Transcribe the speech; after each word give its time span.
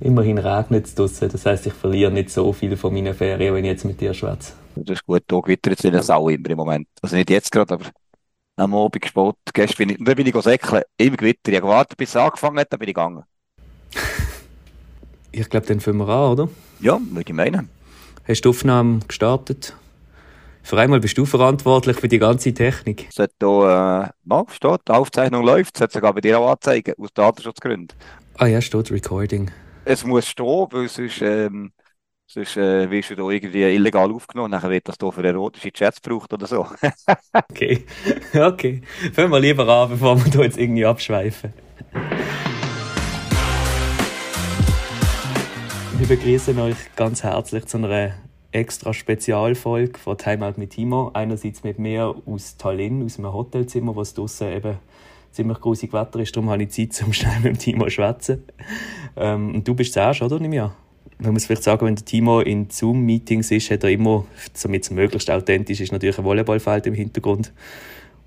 Immerhin 0.00 0.38
regnet 0.38 0.86
es 0.86 0.94
draussen, 0.94 1.28
das 1.28 1.44
heisst, 1.44 1.66
ich 1.66 1.72
verliere 1.72 2.12
nicht 2.12 2.30
so 2.30 2.52
viel 2.52 2.76
von 2.76 2.92
meinen 2.92 3.14
Ferien, 3.14 3.54
wenn 3.54 3.64
ich 3.64 3.70
jetzt 3.70 3.84
mit 3.84 4.00
dir 4.00 4.14
schwätze. 4.14 4.52
Das 4.76 4.98
ist 4.98 5.06
gut, 5.06 5.24
da 5.26 5.40
gewittert 5.40 5.84
es 5.84 6.06
Sau 6.06 6.28
immer 6.28 6.50
im 6.50 6.56
Moment. 6.56 6.88
Also 7.02 7.16
nicht 7.16 7.30
jetzt 7.30 7.50
gerade, 7.50 7.74
aber 7.74 7.86
am 8.56 8.74
Abend 8.74 9.02
gespät. 9.02 9.34
Gestern 9.52 9.76
bin 9.76 9.90
ich, 9.90 10.04
dann 10.04 10.14
bin 10.14 10.26
ich 10.26 10.42
säckeln, 10.42 10.82
im 10.96 11.16
Gewitter. 11.16 11.50
Ich 11.50 11.56
habe 11.56 11.66
gewartet, 11.66 11.96
bis 11.96 12.10
es 12.10 12.16
angefangen 12.16 12.58
hat, 12.58 12.72
dann 12.72 12.78
bin 12.78 12.88
ich 12.88 12.94
gegangen. 12.94 13.24
ich 15.32 15.48
glaube, 15.48 15.66
dann 15.66 15.80
fangen 15.80 15.98
wir 15.98 16.08
an, 16.08 16.32
oder? 16.32 16.48
Ja, 16.80 17.00
würde 17.10 17.28
ich 17.28 17.34
meinen. 17.34 17.68
Hast 18.26 18.44
du 18.44 18.50
die 18.50 18.56
Aufnahme 18.56 19.00
gestartet? 19.08 19.74
Für 20.62 20.78
einmal 20.78 21.00
bist 21.00 21.16
du 21.16 21.24
verantwortlich 21.24 21.96
für 21.96 22.08
die 22.08 22.18
ganze 22.18 22.52
Technik. 22.52 23.06
Es 23.08 23.18
hat 23.18 23.30
hier, 23.40 24.12
äh, 24.28 24.54
steht, 24.54 24.80
die 24.86 24.92
Aufzeichnung 24.92 25.44
läuft, 25.44 25.76
es 25.76 25.80
hat 25.80 25.92
sogar 25.92 26.12
bei 26.12 26.20
dir 26.20 26.38
auch 26.38 26.50
anzeigen, 26.50 26.94
aus 26.98 27.08
Datenschutzgründen. 27.14 27.96
Ah 28.36 28.46
ja, 28.46 28.60
steht 28.60 28.90
Recording. 28.90 29.50
Es 29.90 30.04
muss 30.04 30.28
stehen, 30.28 30.66
weil 30.70 30.86
sonst, 30.86 31.22
ähm, 31.22 31.72
sonst 32.26 32.58
äh, 32.58 32.90
wirst 32.90 33.08
du 33.08 33.16
da 33.16 33.22
irgendwie 33.22 33.62
illegal 33.62 34.12
aufgenommen, 34.12 34.52
dann 34.52 34.70
wird 34.70 34.86
das 34.86 34.96
hier 35.00 35.10
für 35.10 35.24
erotische 35.24 35.72
Chats 35.72 36.02
gebraucht 36.02 36.30
oder 36.30 36.46
so. 36.46 36.66
okay, 37.32 37.86
okay. 38.34 38.82
Fangen 39.14 39.32
wir 39.32 39.40
lieber 39.40 39.66
an, 39.66 39.88
bevor 39.88 40.22
wir 40.22 40.30
da 40.30 40.42
jetzt 40.42 40.58
irgendwie 40.58 40.84
abschweifen. 40.84 41.54
Wir 45.96 46.06
begrüßen 46.06 46.58
euch 46.58 46.76
ganz 46.94 47.22
herzlich 47.22 47.64
zu 47.64 47.78
einer 47.78 48.12
extra 48.52 48.92
Spezialfolge 48.92 49.98
von 49.98 50.18
Timeout 50.18 50.58
mit 50.58 50.72
Timo. 50.72 51.12
Einerseits 51.14 51.64
mit 51.64 51.78
mir 51.78 52.14
aus 52.26 52.58
Tallinn, 52.58 53.06
aus 53.06 53.16
einem 53.18 53.32
Hotelzimmer, 53.32 53.96
wo 53.96 54.02
es 54.02 54.12
draussen 54.12 54.52
eben 54.52 54.76
ziemlich 55.30 55.60
grusig 55.60 55.92
Wetter 55.92 56.20
ist. 56.20 56.36
Darum 56.36 56.50
habe 56.50 56.62
ich 56.62 56.70
Zeit, 56.70 57.06
um 57.06 57.12
schnell 57.14 57.36
mit 57.36 57.46
dem 57.46 57.58
Timo 57.58 57.84
zu 57.84 57.90
schwätzen. 57.90 58.44
Ähm, 59.16 59.56
und 59.56 59.68
du 59.68 59.74
bist 59.74 59.92
zuerst, 59.92 60.22
oder? 60.22 60.38
Nicht 60.38 60.50
mehr? 60.50 60.74
Man 61.20 61.32
muss 61.32 61.46
vielleicht 61.46 61.64
sagen, 61.64 61.84
wenn 61.86 61.96
der 61.96 62.04
Timo 62.04 62.40
in 62.40 62.70
Zoom-Meetings 62.70 63.50
ist, 63.50 63.70
hat 63.70 63.82
er 63.82 63.90
immer, 63.90 64.24
damit 64.62 64.84
es 64.84 64.90
möglichst 64.90 65.30
authentisch 65.30 65.80
ist, 65.80 65.90
natürlich 65.90 66.18
ein 66.18 66.24
Volleyballfeld 66.24 66.86
im 66.86 66.94
Hintergrund. 66.94 67.52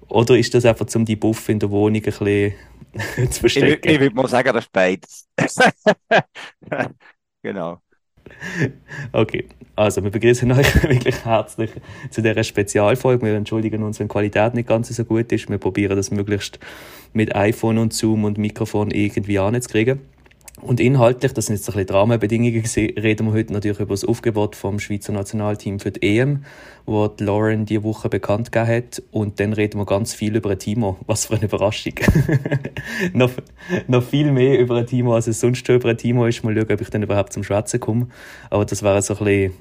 Oder 0.09 0.37
ist 0.37 0.53
das 0.53 0.65
einfach, 0.65 0.85
um 0.95 1.05
die 1.05 1.15
Buff 1.15 1.47
in 1.47 1.59
der 1.59 1.69
Wohnung 1.71 1.95
ein 1.95 2.01
bisschen 2.01 2.53
zu 3.31 3.39
verstecken? 3.39 3.87
Ich, 3.87 3.93
ich 3.93 3.99
würde 3.99 4.15
mal 4.15 4.27
sagen, 4.27 4.51
das 4.53 4.65
ist 4.65 4.73
beides. 4.73 5.29
genau. 7.41 7.81
Okay, 9.11 9.45
also 9.75 10.03
wir 10.03 10.11
begrüßen 10.11 10.51
euch 10.51 10.83
wirklich 10.83 11.25
herzlich 11.25 11.71
zu 12.09 12.21
dieser 12.21 12.43
Spezialfolge. 12.43 13.25
Wir 13.25 13.35
entschuldigen 13.35 13.83
uns, 13.83 13.99
wenn 13.99 14.07
die 14.07 14.11
Qualität 14.11 14.53
nicht 14.53 14.67
ganz 14.67 14.89
so 14.89 15.05
gut 15.05 15.31
ist. 15.31 15.49
Wir 15.49 15.57
probieren 15.57 15.95
das 15.95 16.11
möglichst 16.11 16.59
mit 17.13 17.35
iPhone 17.35 17.77
und 17.77 17.93
Zoom 17.93 18.23
und 18.23 18.37
Mikrofon 18.37 18.91
irgendwie 18.91 19.39
anzukriegen. 19.39 19.99
Und 20.61 20.79
inhaltlich, 20.79 21.33
das 21.33 21.47
sind 21.47 21.55
jetzt 21.55 21.67
ein 21.69 21.73
bisschen 21.73 21.95
Rahmenbedingungen, 21.95 22.63
reden 22.75 23.27
wir 23.27 23.33
heute 23.33 23.51
natürlich 23.51 23.79
über 23.79 23.93
das 23.93 24.05
Aufgebot 24.05 24.55
vom 24.55 24.79
Schweizer 24.79 25.11
Nationalteam 25.11 25.79
für 25.79 25.89
die 25.89 26.19
EM, 26.19 26.45
wo 26.85 27.07
die 27.07 27.23
Lauren 27.23 27.65
diese 27.65 27.83
Woche 27.83 28.09
bekannt 28.09 28.51
gegeben 28.51 28.71
hat. 28.71 29.01
Und 29.11 29.39
dann 29.39 29.53
reden 29.53 29.79
wir 29.79 29.85
ganz 29.85 30.13
viel 30.13 30.35
über 30.35 30.57
Timo. 30.57 30.97
Was 31.07 31.25
für 31.25 31.35
eine 31.35 31.45
Überraschung. 31.45 31.93
noch, 33.13 33.31
noch 33.87 34.03
viel 34.03 34.31
mehr 34.31 34.59
über 34.59 34.85
Timo, 34.85 35.15
als 35.15 35.27
es 35.27 35.39
sonst 35.39 35.65
schon 35.65 35.77
über 35.77 35.97
Timo 35.97 36.27
ist. 36.27 36.43
Mal 36.43 36.53
schauen, 36.53 36.71
ob 36.71 36.81
ich 36.81 36.89
dann 36.89 37.01
überhaupt 37.01 37.33
zum 37.33 37.43
Schwätzen 37.43 37.79
komme. 37.79 38.07
Aber 38.51 38.63
das 38.63 38.83
wäre 38.83 39.01
so 39.01 39.15
ein 39.15 39.25
bisschen, 39.25 39.53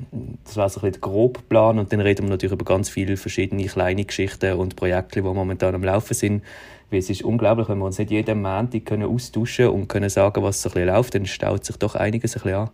das 0.45 0.57
wäre 0.59 0.69
so 0.69 0.81
ein 0.81 0.83
bisschen 0.83 0.93
der 0.93 1.01
Grobplan. 1.01 1.79
Und 1.79 1.93
dann 1.93 2.01
reden 2.01 2.27
wir 2.27 2.31
natürlich 2.31 2.53
über 2.53 2.67
ganz 2.67 2.91
viele 2.91 3.17
verschiedene 3.17 3.65
kleine 3.65 4.05
Geschichten 4.05 4.53
und 4.59 4.77
Projekte, 4.77 5.23
die 5.23 5.29
momentan 5.29 5.75
am 5.75 5.83
Laufen 5.83 6.13
sind 6.13 6.43
weil 6.91 6.99
es 6.99 7.11
ist 7.11 7.23
unglaublich, 7.23 7.69
wenn 7.69 7.79
wir 7.79 7.87
uns 7.87 7.99
nicht 7.99 8.11
jeden 8.11 8.43
Montag 8.43 8.85
können 8.85 9.09
austauschen 9.09 9.69
und 9.69 9.89
können 9.89 10.11
sagen, 10.11 10.43
was 10.43 10.63
so 10.63 10.69
ein 10.71 10.75
bisschen 10.75 10.89
läuft, 10.89 11.15
dann 11.15 11.27
staut 11.27 11.65
sich 11.65 11.77
doch 11.77 11.95
einiges 11.95 12.37
ein 12.37 12.43
bisschen 12.43 12.59
an. 12.59 12.71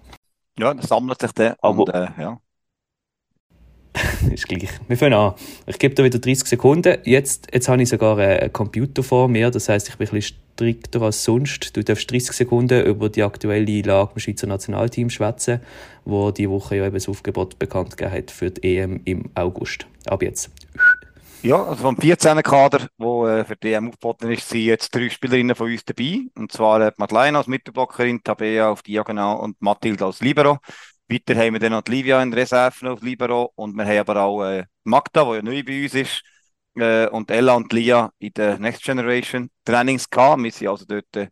Ja, 0.59 0.75
das 0.75 0.89
sammelt 0.89 1.21
sich 1.21 1.33
dann. 1.33 1.55
Aber, 1.61 1.81
und, 1.81 1.95
äh, 1.95 2.09
ja. 2.19 2.39
ist 4.31 4.49
gleich. 4.49 4.69
Wir 4.89 4.97
fangen 4.97 5.15
an. 5.15 5.35
Ich 5.67 5.79
gebe 5.79 5.95
dir 5.95 6.05
wieder 6.05 6.19
30 6.19 6.47
Sekunden. 6.47 6.99
Jetzt, 7.05 7.49
jetzt 7.53 7.69
habe 7.69 7.83
ich 7.83 7.89
sogar 7.89 8.19
einen 8.19 8.53
Computer 8.53 9.03
vor 9.03 9.29
mir, 9.29 9.51
das 9.51 9.69
heißt, 9.69 9.89
ich 9.89 9.97
bin 9.97 10.09
ein 10.09 10.15
bisschen 10.15 10.37
strikter 10.55 11.03
als 11.03 11.25
sonst. 11.25 11.77
Du 11.77 11.83
darfst 11.83 12.11
30 12.11 12.33
Sekunden 12.33 12.85
über 12.85 13.09
die 13.09 13.23
aktuelle 13.23 13.83
Lage 13.83 14.13
im 14.15 14.21
Schweizer 14.21 14.47
Nationalteam 14.47 15.11
schwätzen, 15.11 15.61
wo 16.05 16.31
die 16.31 16.49
Woche 16.49 16.77
ja 16.77 16.87
eben 16.87 16.95
das 16.95 17.09
Aufgebot 17.09 17.59
bekannt 17.59 17.97
gegeben 17.97 18.17
hat 18.17 18.31
für 18.31 18.51
die 18.51 18.79
EM 18.79 19.01
im 19.05 19.31
August. 19.35 19.87
Ab 20.07 20.23
jetzt. 20.23 20.51
Ja, 21.43 21.63
also 21.63 21.83
vom 21.83 21.97
14. 21.97 22.43
Kader, 22.43 22.89
wo 22.99 23.27
äh, 23.27 23.45
für 23.45 23.57
die 23.57 23.73
EM 23.73 23.89
aufgeboten 23.89 24.31
ist, 24.33 24.49
sind 24.49 24.63
jetzt 24.63 24.93
drei 24.95 25.09
Spielerinnen 25.09 25.55
von 25.55 25.71
uns 25.71 25.85
dabei. 25.85 26.23
Und 26.35 26.51
zwar 26.51 26.81
äh, 26.81 26.93
Madeleine 26.97 27.39
als 27.39 27.47
Mittelblockerin, 27.47 28.23
Tabea 28.23 28.71
auf 28.71 28.83
Diagonal 28.83 29.37
und 29.39 29.61
Mathilde 29.63 30.05
als 30.05 30.21
Libero. 30.21 30.59
Weiter 31.09 31.37
haben 31.37 31.53
wir 31.53 31.61
dann 31.61 31.73
noch 31.73 31.85
Livia 31.87 32.21
in 32.23 32.33
Reserve 32.33 32.91
auf 32.91 33.03
Libero 33.03 33.53
und 33.55 33.77
wir 33.77 33.85
haben 33.85 33.99
aber 33.99 34.23
auch 34.23 34.43
äh, 34.45 34.65
Magda, 34.85 35.25
die 35.25 35.37
ja 35.37 35.43
neu 35.43 35.63
bei 35.63 35.85
uns 35.85 35.95
ist, 35.95 36.23
äh, 36.77 37.07
und 37.09 37.31
Ella 37.31 37.55
und 37.55 37.73
Lia 37.73 38.11
in 38.19 38.33
der 38.35 38.59
Next 38.59 38.83
Generation 38.83 39.51
Trainings 39.65 40.11
gehabt. 40.11 40.43
Wir 40.43 40.51
sind 40.53 40.69
also 40.69 40.85
dort 40.87 41.17
äh, 41.17 41.29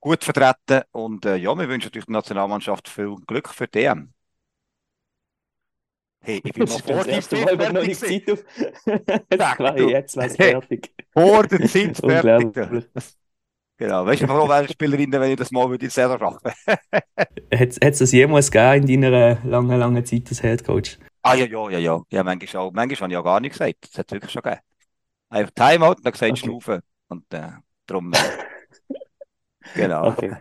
gut 0.00 0.24
vertreten 0.24 0.82
und 0.92 1.24
äh, 1.24 1.36
ja, 1.36 1.56
wir 1.56 1.68
wünschen 1.68 1.86
natürlich 1.86 2.06
der 2.06 2.14
Nationalmannschaft 2.14 2.88
viel 2.88 3.16
Glück 3.26 3.48
für 3.48 3.68
die 3.68 3.84
EM. 3.84 4.12
Hey, 6.24 6.40
ich 6.44 6.52
bin 6.52 6.64
noch 6.64 6.80
vor 6.80 7.04
der 7.04 7.72
Mal 7.72 7.84
nicht 7.84 8.00
Zeit 8.00 8.30
auf. 8.30 8.44
Sag, 9.36 9.78
jetzt 9.78 10.16
wäre 10.16 10.26
es 10.26 10.36
fertig. 10.36 10.92
Vor 11.12 11.46
der 11.46 11.66
Zeit 11.66 11.96
fertig. 11.96 12.88
Genau, 13.76 14.06
weißt 14.06 14.22
du, 14.22 14.28
warum 14.28 14.48
wäre 14.48 14.68
Spielerin, 14.68 15.10
wenn 15.10 15.32
ich 15.32 15.36
das 15.36 15.50
mal 15.50 15.68
würde 15.68 15.90
selber 15.90 16.18
schaffen 16.18 16.52
Hat 17.52 17.78
es 17.80 17.98
das 17.98 18.12
jemals 18.12 18.50
gegeben 18.50 18.88
in 18.88 19.00
deiner 19.02 19.44
langen, 19.44 19.78
langen 19.78 20.04
Zeit 20.04 20.28
als 20.28 20.40
Head 20.40 20.64
Coach? 20.64 20.98
Ah, 21.22 21.34
ja, 21.34 21.46
ja, 21.46 21.70
ja, 21.70 21.78
ja. 21.78 22.02
Ja, 22.10 22.22
manchmal, 22.22 22.62
auch, 22.62 22.72
manchmal 22.72 23.00
habe 23.00 23.12
ich 23.12 23.14
ja 23.14 23.22
gar 23.22 23.40
nicht 23.40 23.52
gesagt. 23.52 23.76
Das 23.82 23.98
hat 23.98 24.06
es 24.06 24.12
wirklich 24.12 24.30
schon 24.30 24.42
gegeben. 24.42 24.60
Einfach 25.30 25.50
Timeout 25.52 25.94
und 25.96 26.06
dann 26.06 26.12
gesagt, 26.12 26.30
okay. 26.32 26.40
Stufen. 26.40 26.80
Und 27.08 27.34
äh, 27.34 27.48
darum. 27.86 28.12
Äh, 28.12 28.94
genau. 29.74 30.08
Okay. 30.08 30.36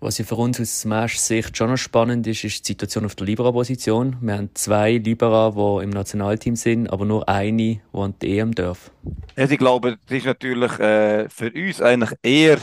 Was 0.00 0.16
ja 0.18 0.24
für 0.24 0.36
uns 0.36 0.60
aus 0.60 0.82
Smash-Sicht 0.82 1.56
schon 1.56 1.70
noch 1.70 1.76
spannend 1.76 2.24
ist, 2.28 2.44
ist 2.44 2.62
die 2.68 2.72
Situation 2.72 3.04
auf 3.04 3.16
der 3.16 3.26
Libera-Position. 3.26 4.16
Wir 4.20 4.34
haben 4.34 4.50
zwei 4.54 4.92
Libera, 4.92 5.50
die 5.50 5.84
im 5.84 5.90
Nationalteam 5.90 6.54
sind, 6.54 6.88
aber 6.88 7.04
nur 7.04 7.28
eine, 7.28 7.56
die 7.56 7.80
an 7.92 8.14
die 8.22 8.38
EM 8.38 8.54
darf. 8.54 8.92
Also 9.34 9.52
ich 9.52 9.58
glaube, 9.58 9.98
das 10.06 10.18
ist 10.18 10.26
natürlich 10.26 10.78
äh, 10.78 11.28
für 11.28 11.50
uns 11.52 11.82
eigentlich 11.82 12.12
eher 12.22 12.60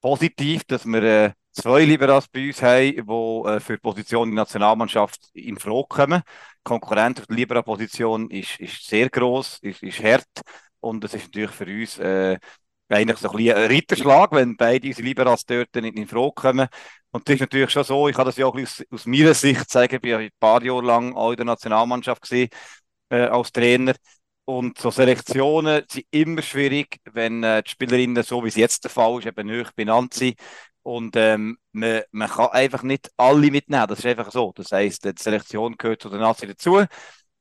positiv, 0.00 0.62
dass 0.64 0.86
wir 0.86 1.02
äh, 1.02 1.32
zwei 1.50 1.84
Liberas 1.84 2.28
bei 2.28 2.46
uns 2.46 2.62
haben, 2.62 2.94
die 2.94 3.48
äh, 3.48 3.58
für 3.58 3.72
die 3.72 3.80
Position 3.80 4.28
in 4.28 4.36
der 4.36 4.44
Nationalmannschaft 4.44 5.30
in 5.32 5.58
Frage 5.58 5.86
kommen. 5.88 6.22
Die 6.22 6.62
Konkurrenz 6.62 7.18
auf 7.18 7.26
der 7.26 7.36
Libera-Position 7.36 8.30
ist, 8.30 8.60
ist 8.60 8.86
sehr 8.86 9.10
groß, 9.10 9.58
ist, 9.62 9.82
ist 9.82 10.00
hart 10.00 10.28
und 10.78 11.02
das 11.02 11.14
ist 11.14 11.24
natürlich 11.24 11.50
für 11.50 11.66
uns 11.66 11.98
äh, 11.98 12.38
eigentlich 12.88 13.18
so 13.18 13.30
ein, 13.30 13.36
bisschen 13.36 13.66
Ritterschlag, 13.66 14.32
wenn 14.32 14.56
beide 14.56 14.88
unsere 14.88 15.06
Liberas 15.06 15.44
dort 15.44 15.74
nicht 15.76 15.96
in 15.96 16.06
Frage 16.06 16.32
kommen. 16.34 16.68
Und 17.10 17.28
das 17.28 17.34
ist 17.34 17.40
natürlich 17.40 17.70
schon 17.70 17.84
so, 17.84 18.08
ich 18.08 18.16
kann 18.16 18.26
das 18.26 18.36
ja 18.36 18.46
auch 18.46 18.56
aus, 18.58 18.82
aus 18.90 19.06
meiner 19.06 19.34
Sicht 19.34 19.70
sagen, 19.70 19.98
ich 20.02 20.08
ja 20.08 20.18
ein 20.18 20.30
paar 20.38 20.62
Jahre 20.62 20.82
lang 20.82 21.14
auch 21.14 21.30
in 21.30 21.36
der 21.36 21.46
Nationalmannschaft 21.46 22.22
gewesen, 22.22 22.50
äh, 23.10 23.22
als 23.22 23.52
Trainer. 23.52 23.94
Und 24.44 24.78
so 24.78 24.90
Selektionen 24.90 25.84
sind 25.90 26.06
immer 26.10 26.42
schwierig, 26.42 26.98
wenn 27.12 27.42
äh, 27.42 27.62
die 27.62 27.70
Spielerinnen, 27.70 28.22
so 28.22 28.42
wie 28.44 28.48
es 28.48 28.56
jetzt 28.56 28.84
der 28.84 28.90
Fall 28.90 29.18
ist, 29.18 29.26
eben 29.26 29.46
nicht 29.46 29.74
benannt 29.76 30.14
sind. 30.14 30.38
Und 30.82 31.16
ähm, 31.16 31.58
man, 31.72 32.02
man 32.12 32.30
kann 32.30 32.48
einfach 32.48 32.82
nicht 32.82 33.10
alle 33.18 33.50
mitnehmen. 33.50 33.86
Das 33.88 33.98
ist 33.98 34.06
einfach 34.06 34.30
so. 34.32 34.52
Das 34.54 34.72
heisst, 34.72 35.04
die 35.04 35.12
Selektion 35.18 35.76
gehört 35.76 36.00
zu 36.02 36.08
der 36.08 36.20
Nazi 36.20 36.46
dazu. 36.46 36.82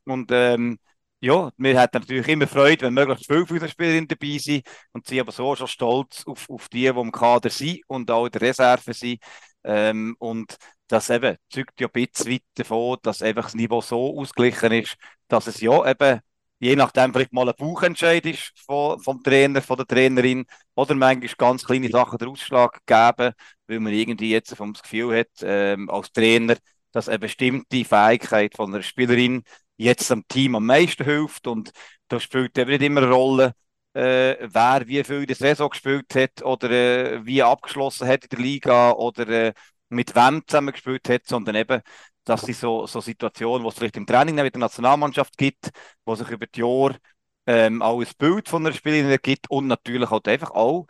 Und 0.06 0.32
ähm, 0.34 0.80
ja, 1.20 1.50
wir 1.58 1.80
hätten 1.82 2.00
natürlich 2.00 2.28
immer 2.28 2.48
Freude, 2.48 2.86
wenn 2.86 2.94
möglichst 2.94 3.26
viele 3.28 3.46
Fußballspielerinnen 3.46 4.08
dabei 4.08 4.38
sind 4.38 4.66
und 4.94 5.08
sind 5.08 5.20
aber 5.20 5.32
so 5.32 5.56
schon 5.56 5.68
stolz 5.68 6.24
auf, 6.28 6.50
auf 6.50 6.70
die, 6.70 6.82
die 6.82 6.88
im 6.88 7.12
Kader 7.12 7.50
sind 7.50 7.82
und 7.88 8.10
auch 8.12 8.26
in 8.26 8.32
der 8.32 8.42
Reserve 8.42 8.94
sind. 8.94 9.20
Ähm, 9.64 10.16
und 10.20 10.58
das 10.88 11.10
eben 11.10 11.38
zeugt 11.50 11.80
ja 11.82 11.88
ein 11.88 11.92
bisschen 11.94 12.32
weit 12.34 12.44
davon, 12.56 12.98
dass 13.02 13.22
einfach 13.22 13.46
das 13.46 13.56
Niveau 13.56 13.82
so 13.82 14.20
ausgeglichen 14.20 14.72
ist, 14.74 14.96
dass 15.28 15.48
es 15.48 15.60
ja 15.62 15.90
eben 15.90 16.22
je 16.60 16.76
nachdem 16.76 17.14
vielleicht 17.14 17.34
mal 17.34 17.48
ein 17.50 17.56
Bauchentscheid 17.58 18.26
ist 18.26 18.52
vom, 18.66 19.00
vom 19.00 19.22
Trainer, 19.24 19.62
von 19.62 19.78
der 19.78 19.86
Trainerin 19.86 20.46
oder 20.76 20.96
manchmal 20.96 21.30
ganz 21.38 21.64
kleine 21.66 21.90
Sachen 21.90 22.18
den 22.18 22.30
Ausschlag 22.30 22.80
geben, 22.86 23.34
weil 23.68 23.80
man 23.80 23.94
irgendwie 23.94 24.32
jetzt 24.32 24.52
das 24.60 24.82
Gefühl 24.82 25.20
hat, 25.20 25.28
ähm, 25.42 25.90
als 25.90 26.12
Trainer, 26.12 26.56
dass 26.92 27.10
eine 27.10 27.20
bestimmte 27.20 27.86
Fähigkeit 27.86 28.56
von 28.56 28.74
einer 28.74 28.82
Spielerin 28.84 29.44
jetzt 29.78 30.12
am 30.12 30.28
Team 30.28 30.56
am 30.56 30.66
meisten 30.66 31.04
hilft. 31.04 31.48
Und 31.48 31.72
da 32.08 32.20
spielt 32.20 32.58
eben 32.58 32.72
nicht 32.72 32.82
immer 32.84 33.02
eine 33.04 33.12
Rolle, 33.12 33.54
äh, 33.94 34.36
wer 34.50 34.84
wie 34.88 35.04
viel 35.04 35.22
in 35.22 35.28
der 35.28 35.36
Saison 35.36 35.70
gespielt 35.70 36.14
hat 36.16 36.44
oder 36.44 36.70
äh, 36.72 37.26
wie 37.26 37.42
abgeschlossen 37.44 38.08
hat 38.08 38.24
in 38.26 38.30
der 38.30 38.40
Liga 38.40 38.92
oder 38.92 39.28
äh, 39.30 39.54
mit 39.90 40.16
wem 40.16 40.44
zusammen 40.48 40.72
gespielt 40.74 41.08
hat, 41.10 41.26
sondern 41.28 41.56
eben, 41.56 41.82
dass 42.24 42.42
sie 42.42 42.54
so, 42.54 42.86
so 42.88 43.00
Situationen, 43.02 43.64
wo 43.64 43.70
es 43.70 43.76
vielleicht 43.76 43.98
im 43.98 44.06
Training 44.06 44.36
mit 44.36 44.54
der 44.54 44.60
Nationalmannschaft 44.60 45.38
gibt, 45.38 45.70
wo 46.06 46.16
sich 46.16 46.30
über 46.30 46.46
die 46.48 46.60
Jahre 46.60 46.98
ähm, 47.46 47.82
auch 47.82 48.02
ein 48.02 48.08
Bild 48.18 48.50
von 48.50 48.66
einer 48.66 48.76
Spielerin 48.76 49.18
gibt 49.22 49.50
und 49.50 49.68
natürlich 49.68 50.10
halt 50.10 50.28
einfach 50.28 50.52
auch, 50.52 50.88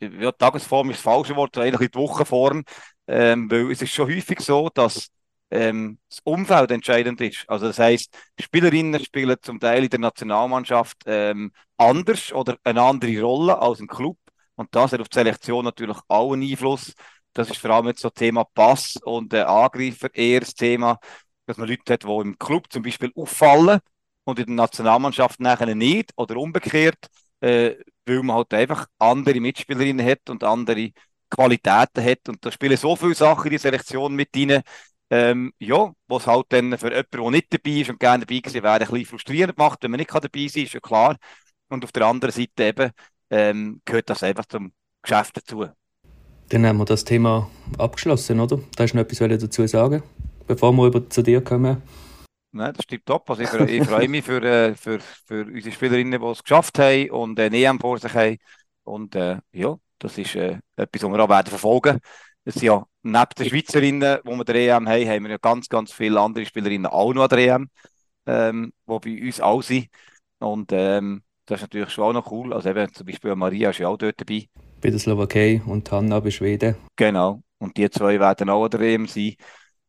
ja, 0.00 0.32
Tagesform 0.32 0.90
ist 0.90 0.96
das 0.98 1.02
falsche 1.04 1.36
Wort, 1.36 1.56
eigentlich 1.58 1.90
die 1.90 1.98
Wochenform, 1.98 2.64
ähm, 3.06 3.50
weil 3.50 3.70
es 3.70 3.82
ist 3.82 3.94
schon 3.94 4.08
häufig 4.08 4.40
so, 4.40 4.68
dass 4.72 5.08
ähm, 5.50 5.98
das 6.08 6.20
Umfeld 6.24 6.70
entscheidend 6.70 7.20
ist. 7.20 7.44
Also 7.48 7.66
das 7.68 7.78
heißt, 7.78 8.14
Spielerinnen 8.40 9.02
spielen 9.04 9.36
zum 9.42 9.60
Teil 9.60 9.84
in 9.84 9.90
der 9.90 10.00
Nationalmannschaft 10.00 10.98
ähm, 11.06 11.52
anders 11.76 12.32
oder 12.32 12.58
eine 12.64 12.82
andere 12.82 13.20
Rolle 13.22 13.58
als 13.60 13.80
im 13.80 13.86
Club 13.88 14.18
und 14.58 14.74
das 14.74 14.92
hat 14.92 15.00
auf 15.00 15.08
die 15.08 15.14
Selektion 15.14 15.64
natürlich 15.64 15.96
auch 16.08 16.32
einen 16.32 16.42
Einfluss. 16.42 16.92
Das 17.32 17.48
ist 17.48 17.58
vor 17.58 17.70
allem 17.70 17.86
jetzt 17.86 18.00
so 18.00 18.10
Thema 18.10 18.44
Pass 18.44 18.96
und 19.04 19.32
äh, 19.32 19.42
Angreifer 19.42 20.12
eher 20.12 20.40
das 20.40 20.54
Thema, 20.54 20.98
dass 21.46 21.56
man 21.58 21.68
Leute 21.68 21.92
hat, 21.92 22.02
die 22.02 22.08
im 22.08 22.36
Club 22.38 22.64
zum 22.72 22.82
Beispiel 22.82 23.12
auffallen 23.14 23.78
und 24.24 24.38
in 24.40 24.46
der 24.46 24.56
Nationalmannschaft 24.56 25.38
nachher 25.40 25.74
nicht 25.76 26.12
oder 26.16 26.36
umgekehrt, 26.36 27.06
äh, 27.40 27.76
weil 28.04 28.22
man 28.24 28.36
halt 28.36 28.52
einfach 28.52 28.86
andere 28.98 29.40
Mitspielerinnen 29.40 30.04
hat 30.04 30.28
und 30.28 30.42
andere 30.42 30.90
Qualitäten 31.30 32.04
hat. 32.04 32.28
Und 32.28 32.44
da 32.44 32.50
spielen 32.50 32.76
so 32.76 32.96
viele 32.96 33.14
Sachen 33.14 33.44
in 33.46 33.50
die 33.52 33.58
Selektion 33.58 34.14
mit 34.16 34.30
rein, 34.34 34.62
ähm, 35.10 35.52
ja, 35.58 35.92
was 36.06 36.26
halt 36.26 36.46
dann 36.50 36.76
für 36.76 36.88
jemanden, 36.88 37.10
der 37.10 37.30
nicht 37.30 37.52
dabei 37.52 37.70
ist 37.80 37.90
und 37.90 38.00
gerne 38.00 38.26
dabei 38.26 38.40
gewesen 38.40 38.62
wäre, 38.62 38.74
ein 38.74 38.78
bisschen 38.80 39.06
frustrierend 39.06 39.58
macht, 39.58 39.82
wenn 39.82 39.90
man 39.90 39.98
nicht 39.98 40.12
dabei 40.12 40.28
sein 40.28 40.48
kann, 40.48 40.62
ist 40.62 40.74
ja 40.74 40.80
klar. 40.80 41.16
Und 41.68 41.84
auf 41.84 41.92
der 41.92 42.06
anderen 42.06 42.32
Seite 42.32 42.64
eben 42.64 42.90
ähm, 43.30 43.80
gehört 43.84 44.10
das 44.10 44.22
einfach 44.22 44.46
zum 44.46 44.72
Geschäft 45.02 45.36
dazu. 45.36 45.66
Dann 46.48 46.66
haben 46.66 46.78
wir 46.78 46.84
das 46.84 47.04
Thema 47.04 47.50
abgeschlossen, 47.76 48.40
oder? 48.40 48.58
Da 48.76 48.84
ist 48.84 48.94
noch 48.94 49.02
etwas 49.02 49.18
dazu 49.18 49.66
sagen, 49.66 50.02
bevor 50.46 50.72
wir 50.72 50.86
über 50.86 51.08
zu 51.08 51.22
dir 51.22 51.42
kommen. 51.42 51.82
Nein, 52.52 52.72
das 52.74 52.84
stimmt 52.84 53.04
top. 53.04 53.28
Also 53.30 53.42
ich, 53.42 53.70
ich 53.70 53.86
freue 53.86 54.08
mich 54.08 54.24
für, 54.24 54.42
äh, 54.42 54.74
für, 54.74 54.98
für 55.00 55.44
unsere 55.44 55.74
Spielerinnen, 55.74 56.20
die 56.20 56.26
es 56.26 56.42
geschafft 56.42 56.78
haben 56.78 57.10
und 57.10 57.38
eine 57.38 57.56
EM 57.56 57.78
vor 57.78 57.98
sich 57.98 58.14
haben. 58.14 58.38
Und 58.84 59.14
äh, 59.14 59.38
ja, 59.52 59.76
das 59.98 60.16
ist 60.16 60.34
äh, 60.34 60.58
etwas, 60.76 61.02
was 61.02 61.12
wir 61.12 61.20
auch 61.20 61.28
werden 61.28 61.48
verfolgen 61.48 62.00
Es 62.48 62.54
sind 62.54 62.62
ja 62.62 62.86
neben 63.02 63.28
den 63.38 63.46
Schweizerinnen, 63.46 64.20
die 64.24 64.30
wir 64.30 64.44
der 64.44 64.54
EM 64.54 64.88
haben, 64.88 65.06
haben 65.06 65.24
wir 65.24 65.32
ja 65.32 65.36
ganz, 65.36 65.68
ganz 65.68 65.92
viele 65.92 66.18
andere 66.18 66.46
Spielerinnen 66.46 66.86
auch 66.86 67.12
noch 67.12 67.24
an 67.24 67.28
der 67.28 67.38
EM, 67.40 67.68
ähm, 68.24 68.72
die 68.88 68.98
bei 68.98 69.26
uns 69.26 69.38
auch 69.42 69.60
sind. 69.60 69.88
Und 70.38 70.72
ähm, 70.72 71.20
das 71.44 71.58
ist 71.58 71.64
natürlich 71.64 71.90
schon 71.90 72.04
auch 72.04 72.12
noch 72.14 72.32
cool. 72.32 72.54
Also 72.54 72.70
eben 72.70 72.90
zum 72.94 73.04
Beispiel 73.04 73.34
Maria 73.34 73.68
ist 73.68 73.80
ja 73.80 73.88
auch 73.88 73.98
dort 73.98 74.18
dabei. 74.18 74.48
Bei 74.80 74.88
der 74.88 74.98
Slowakei 74.98 75.60
und 75.66 75.92
Hanna 75.92 76.20
bei 76.20 76.30
Schweden. 76.30 76.76
Genau. 76.96 77.42
Und 77.58 77.76
die 77.76 77.90
zwei 77.90 78.18
werden 78.18 78.48
auch 78.48 78.64
an 78.64 78.70
der 78.70 78.80
EM 78.80 79.06
sein. 79.06 79.34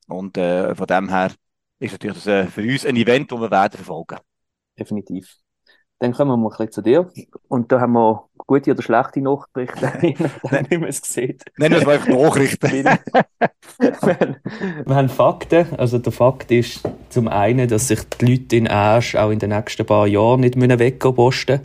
Und 0.09 0.37
äh, 0.37 0.75
von 0.75 0.87
dem 0.87 1.07
her 1.07 1.31
ist 1.79 1.93
natürlich 1.93 2.17
das, 2.17 2.27
äh, 2.27 2.47
für 2.47 2.61
uns 2.61 2.85
ein 2.85 2.97
Event, 2.97 3.31
das 3.31 3.39
wir 3.39 3.51
werden 3.51 3.77
verfolgen. 3.77 4.17
Definitiv. 4.77 5.33
Dann 5.99 6.13
kommen 6.13 6.31
wir 6.31 6.37
mal 6.37 6.47
ein 6.47 6.51
bisschen 6.51 6.71
zu 6.71 6.81
dir. 6.81 7.09
Und 7.49 7.71
da 7.71 7.81
haben 7.81 7.93
wir 7.93 8.23
gute 8.47 8.71
oder 8.71 8.81
schlechte 8.81 9.21
Nachrichten, 9.21 9.91
wie 10.69 10.77
man 10.77 10.89
es 10.89 11.01
sieht. 11.03 11.43
Nennen 11.57 11.75
wir 11.75 11.81
es 11.81 11.87
einfach 11.87 12.07
Nachrichten. 12.07 12.71
wir, 14.85 14.95
haben 14.95 15.09
Fakten. 15.09 15.67
Also 15.77 15.99
der 15.99 16.11
Fakt 16.11 16.51
ist 16.51 16.81
zum 17.09 17.27
einen, 17.27 17.67
dass 17.67 17.89
sich 17.89 17.99
die 18.17 18.25
Leute 18.25 18.55
in 18.55 18.69
Asch 18.69 19.15
auch 19.15 19.29
in 19.29 19.39
den 19.39 19.49
nächsten 19.49 19.85
paar 19.85 20.07
Jahren 20.07 20.39
nicht 20.39 20.57
weggehen 20.57 21.15
posten 21.15 21.59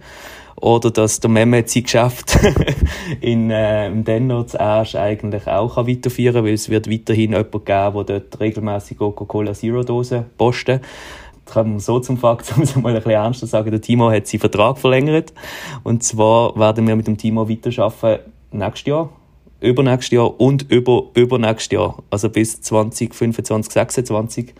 oder 0.60 0.90
dass 0.90 1.20
der 1.20 1.30
Mehmet 1.30 1.68
sein 1.68 1.82
Geschäft 1.82 2.38
in 3.20 3.50
äh, 3.50 3.88
im 3.88 4.04
Denner 4.04 4.46
zu 4.46 4.60
Asch 4.60 4.94
eigentlich 4.94 5.46
auch 5.46 5.74
kann 5.74 5.86
weiterführen 5.86 6.36
kann, 6.36 6.44
weil 6.44 6.54
es 6.54 6.68
wird 6.68 6.90
weiterhin 6.90 7.32
jemanden 7.32 7.64
geben, 7.64 8.06
der 8.06 8.20
dort 8.20 8.40
regelmäßig 8.40 8.98
Coca-Cola 8.98 9.52
Zero 9.52 9.82
Dosen 9.82 10.26
posten 10.38 10.80
kommen 11.44 11.74
wir 11.74 11.80
so 11.80 12.00
zum 12.00 12.18
Fakt, 12.18 12.52
um 12.56 12.62
es 12.62 12.76
mal 12.76 12.90
ein 12.90 12.96
bisschen 12.96 13.12
ernster 13.12 13.46
zu 13.46 13.50
sagen, 13.50 13.70
der 13.70 13.80
Timo 13.80 14.10
hat 14.10 14.26
seinen 14.26 14.40
Vertrag 14.40 14.78
verlängert. 14.78 15.32
Und 15.82 16.02
zwar 16.02 16.56
werden 16.58 16.86
wir 16.86 16.96
mit 16.96 17.06
dem 17.06 17.16
Timo 17.16 17.48
weiterarbeiten 17.48 18.32
nächstes 18.52 18.86
Jahr, 18.86 19.10
übernächstes 19.60 20.10
Jahr 20.12 20.40
und 20.40 20.70
über, 20.70 21.10
übernächstes 21.14 21.72
Jahr. 21.72 22.02
Also 22.10 22.28
bis 22.30 22.60
2025, 22.60 23.44
2026. 23.44 24.54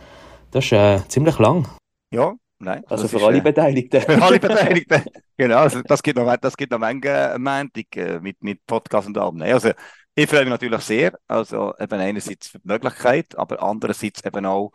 Das 0.51 0.65
ist 0.65 0.73
äh, 0.73 1.01
ziemlich 1.09 1.39
lang. 1.39 1.67
Ja, 2.13 2.35
Nein, 2.59 2.83
also 2.87 3.09
für 3.09 3.23
alle 3.25 3.39
äh, 3.39 3.41
Beteiligten. 3.41 4.01
Für 4.01 4.23
alle 4.23 4.41
Beteiligten. 4.41 5.03
genau, 5.37 5.59
also 5.59 5.83
das 5.83 6.03
geht 6.03 6.17
noch, 6.17 6.37
das 6.37 6.57
geht 6.57 6.71
noch 6.71 6.79
Menge 6.79 7.37
Montag 7.39 7.97
äh, 7.97 8.21
mit, 8.21 8.43
mit 8.43 8.65
Podcast 8.67 9.09
und 9.09 9.19
allem. 9.19 9.43
Also 9.43 9.73
ich 10.15 10.29
freue 10.29 10.41
mich 10.41 10.51
natürlich 10.51 10.81
sehr. 10.81 11.19
Also 11.27 11.75
eben 11.79 12.01
einerseits 12.01 12.49
für 12.49 12.59
die 12.61 12.69
Möglichkeit, 12.69 13.37
aber 13.37 13.63
andererseits 13.63 14.25
eben 14.25 14.47
auch 14.47 14.73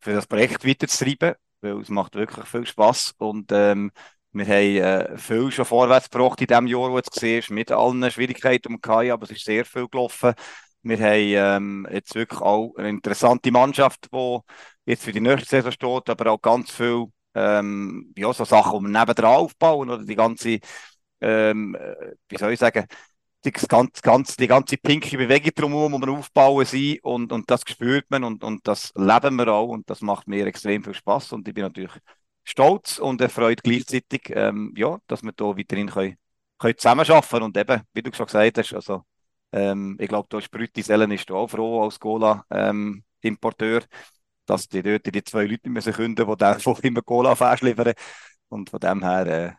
für 0.00 0.14
das 0.14 0.26
Projekt 0.26 0.66
weiterzutreiben, 0.66 1.34
weil 1.60 1.80
es 1.80 1.88
macht 1.88 2.14
wirklich 2.14 2.46
viel 2.46 2.66
Spaß 2.66 3.14
und 3.18 3.50
ähm, 3.52 3.90
wir 4.32 4.44
haben 4.46 5.14
äh, 5.14 5.18
viel 5.18 5.50
schon 5.50 5.64
vorwärts 5.64 6.10
gebracht 6.10 6.40
in 6.40 6.46
dem 6.48 6.66
Jahr, 6.66 6.90
wo 6.90 7.00
du 7.00 7.08
siehst, 7.12 7.50
mit 7.50 7.72
allen 7.72 8.10
Schwierigkeiten 8.10 8.68
um 8.74 8.80
Kai, 8.80 9.12
aber 9.12 9.24
es 9.24 9.30
ist 9.30 9.44
sehr 9.44 9.64
viel 9.64 9.88
gelaufen. 9.88 10.34
Wir 10.82 10.98
haben 10.98 11.84
ähm, 11.84 11.88
jetzt 11.90 12.14
wirklich 12.14 12.40
auch 12.40 12.74
eine 12.76 12.90
interessante 12.90 13.50
Mannschaft, 13.50 14.08
die 14.12 14.38
jetzt 14.84 15.04
für 15.04 15.12
die 15.12 15.20
nächste 15.20 15.48
Saison 15.48 15.72
steht, 15.72 16.10
aber 16.10 16.30
auch 16.32 16.40
ganz 16.42 16.70
viel 16.70 17.06
ähm, 17.34 18.12
ja, 18.16 18.32
so 18.32 18.44
Sachen, 18.44 18.78
die 18.80 18.84
wir 18.92 19.00
nebendran 19.00 19.36
aufbauen 19.36 19.90
oder 19.90 20.04
die 20.04 20.14
ganze, 20.16 20.58
ähm, 21.20 21.74
äh, 21.76 22.14
wie 22.28 22.36
soll 22.38 22.52
ich 22.52 22.60
sagen, 22.60 22.86
die 23.46 23.66
ganze, 23.66 24.02
ganze, 24.02 24.36
die 24.36 24.46
ganze 24.46 24.76
pinke 24.76 25.16
Bewegung 25.16 25.52
drumherum, 25.54 26.00
die 26.00 26.06
wir 26.06 26.12
aufbauen 26.12 26.64
sind 26.64 27.02
und, 27.04 27.32
und 27.32 27.50
das 27.50 27.62
spürt 27.66 28.10
man 28.10 28.24
und, 28.24 28.44
und 28.44 28.66
das 28.66 28.92
leben 28.96 29.36
wir 29.36 29.48
auch 29.48 29.68
und 29.68 29.88
das 29.88 30.00
macht 30.00 30.28
mir 30.28 30.46
extrem 30.46 30.82
viel 30.84 30.94
Spaß 30.94 31.32
und 31.32 31.48
ich 31.48 31.54
bin 31.54 31.64
natürlich 31.64 31.92
stolz 32.44 32.98
und 32.98 33.20
erfreut 33.20 33.62
gleichzeitig, 33.62 34.30
ähm, 34.30 34.72
ja, 34.76 34.98
dass 35.06 35.22
wir 35.22 35.32
da 35.32 35.44
weiterhin 35.56 35.88
können, 35.88 36.16
können 36.58 36.78
zusammenarbeiten 36.78 37.42
und 37.42 37.56
eben, 37.56 37.82
wie 37.92 38.02
du 38.02 38.12
schon 38.12 38.26
gesagt 38.26 38.58
hast, 38.58 38.74
also 38.74 39.04
ähm, 39.52 39.96
ich 40.00 40.08
glaube, 40.08 40.28
da 40.30 40.38
ist 40.38 40.50
Brütti 40.50 40.82
Sellen 40.82 41.10
ist 41.12 41.30
auch 41.30 41.48
froh 41.48 41.84
als 41.84 41.98
Cola-Importeur, 42.00 43.82
ähm, 43.82 43.88
dass 44.46 44.68
die 44.68 44.82
dort 44.82 45.06
die 45.06 45.24
zwei 45.24 45.44
Leute 45.46 45.70
müssen 45.70 45.92
künden, 45.92 46.26
die 46.26 46.36
dann 46.36 46.60
immer 46.82 47.02
Cola 47.02 47.34
fährst 47.34 47.62
liefern. 47.62 47.94
Und 48.48 48.70
von 48.70 48.80
dem 48.80 49.02
her, 49.02 49.26
äh, 49.26 49.52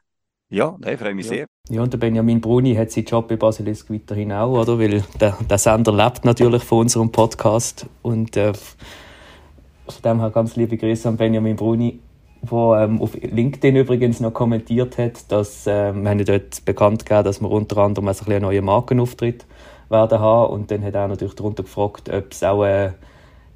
ja, 0.50 0.76
nein, 0.80 0.98
freue 0.98 1.14
mich 1.14 1.26
ja. 1.26 1.32
sehr. 1.32 1.46
Ja, 1.70 1.82
und 1.82 1.92
der 1.92 1.98
Benjamin 1.98 2.40
Bruni 2.40 2.76
hat 2.76 2.92
seinen 2.92 3.06
Job 3.06 3.28
bei 3.28 3.36
Basilisk 3.36 3.90
weiterhin 3.90 4.32
auch, 4.32 4.62
oder? 4.62 4.80
Weil 4.80 5.04
der, 5.20 5.38
der 5.50 5.58
Sender 5.58 5.92
lebt 5.92 6.24
natürlich 6.24 6.64
von 6.64 6.80
unserem 6.80 7.12
Podcast. 7.12 7.88
Und 8.02 8.38
äh, 8.38 8.54
von 8.54 10.02
dem 10.04 10.20
her 10.20 10.30
ganz 10.30 10.56
liebe 10.56 10.78
Grüße 10.78 11.10
an 11.10 11.18
Benjamin 11.18 11.56
Bruni, 11.56 12.00
der 12.42 12.84
ähm, 12.84 13.02
auf 13.02 13.16
LinkedIn 13.16 13.76
übrigens 13.76 14.20
noch 14.20 14.34
kommentiert 14.34 14.98
hat, 14.98 15.30
dass 15.32 15.68
äh, 15.68 15.94
wir 15.94 16.10
haben 16.10 16.24
dort 16.24 16.64
bekannt 16.64 17.06
gegeben, 17.06 17.26
dass 17.26 17.42
wir 17.42 17.52
unter 17.52 17.78
anderem 17.80 18.08
also 18.08 18.26
ein 18.26 18.32
einen 18.32 18.44
neuen 18.44 18.64
Markenauftritt 18.64 19.46
werden 19.90 20.20
haben. 20.20 20.54
Und 20.54 20.72
dann 20.72 20.84
hat 20.84 20.96
er 20.96 21.08
natürlich 21.08 21.36
darunter 21.36 21.64
gefragt, 21.64 22.10
ob 22.10 22.32
es 22.32 22.44
auch 22.44 22.64
äh, 22.64 22.92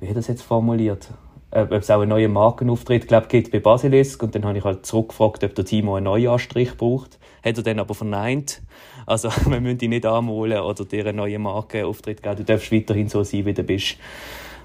wie 0.01 0.07
hat 0.07 0.15
er 0.15 0.15
das 0.15 0.27
jetzt 0.27 0.41
formuliert? 0.41 1.09
Ob 1.51 1.71
es 1.73 1.91
auch 1.91 1.99
einen 1.99 2.09
neuen 2.09 2.31
Markenauftritt 2.31 3.07
glaub, 3.07 3.27
gibt 3.27 3.51
bei 3.51 3.59
Basilisk. 3.59 4.23
Und 4.23 4.33
dann 4.35 4.45
habe 4.45 4.57
ich 4.57 4.63
halt 4.63 4.85
zurückgefragt, 4.85 5.43
ob 5.43 5.53
der 5.53 5.65
Timo 5.65 5.95
einen 5.95 6.05
neuen 6.05 6.39
braucht. 6.77 7.19
Hat 7.43 7.57
er 7.57 7.63
dann 7.63 7.79
aber 7.79 7.93
verneint. 7.93 8.61
Also, 9.05 9.29
wir 9.47 9.59
müssen 9.59 9.77
dich 9.77 9.89
nicht 9.89 10.05
anmalen 10.05 10.61
oder 10.61 10.85
dir 10.85 11.05
einen 11.05 11.17
neuen 11.17 11.41
Markenauftritt 11.41 12.23
geben. 12.23 12.37
Du 12.37 12.43
darfst 12.43 12.71
weiterhin 12.71 13.09
so 13.09 13.23
sein, 13.23 13.45
wie 13.45 13.53
du 13.53 13.63
bist. 13.63 13.97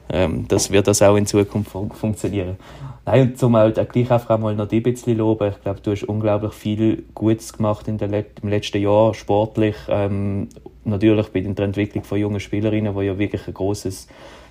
Ähm, 0.08 0.46
das 0.48 0.70
wird 0.70 0.86
das 0.86 1.02
auch 1.02 1.16
in 1.16 1.26
Zukunft 1.26 1.70
fun 1.70 1.90
funktionieren. 1.90 2.56
Nein, 3.04 3.22
und 3.22 3.38
zum 3.38 3.56
halt 3.56 3.76
gleich 3.90 4.10
einfach 4.10 4.38
mal 4.38 4.54
noch 4.54 4.68
die 4.68 4.78
ein 4.78 4.82
bisschen 4.82 5.18
loben. 5.18 5.50
Ich 5.50 5.62
glaube, 5.62 5.80
du 5.80 5.92
hast 5.92 6.04
unglaublich 6.04 6.52
viel 6.52 7.04
Gutes 7.14 7.52
gemacht 7.52 7.88
in 7.88 7.98
der 7.98 8.08
Let 8.08 8.40
im 8.42 8.48
letzten 8.48 8.82
Jahr, 8.82 9.14
sportlich. 9.14 9.76
Ähm, 9.88 10.48
natürlich 10.84 11.28
bei 11.28 11.40
der 11.40 11.64
Entwicklung 11.64 12.04
von 12.04 12.18
jungen 12.18 12.40
Spielerinnen, 12.40 12.94
wo 12.94 13.02
ja 13.02 13.18
wirklich 13.18 13.46
ein 13.46 13.54
großes 13.54 14.08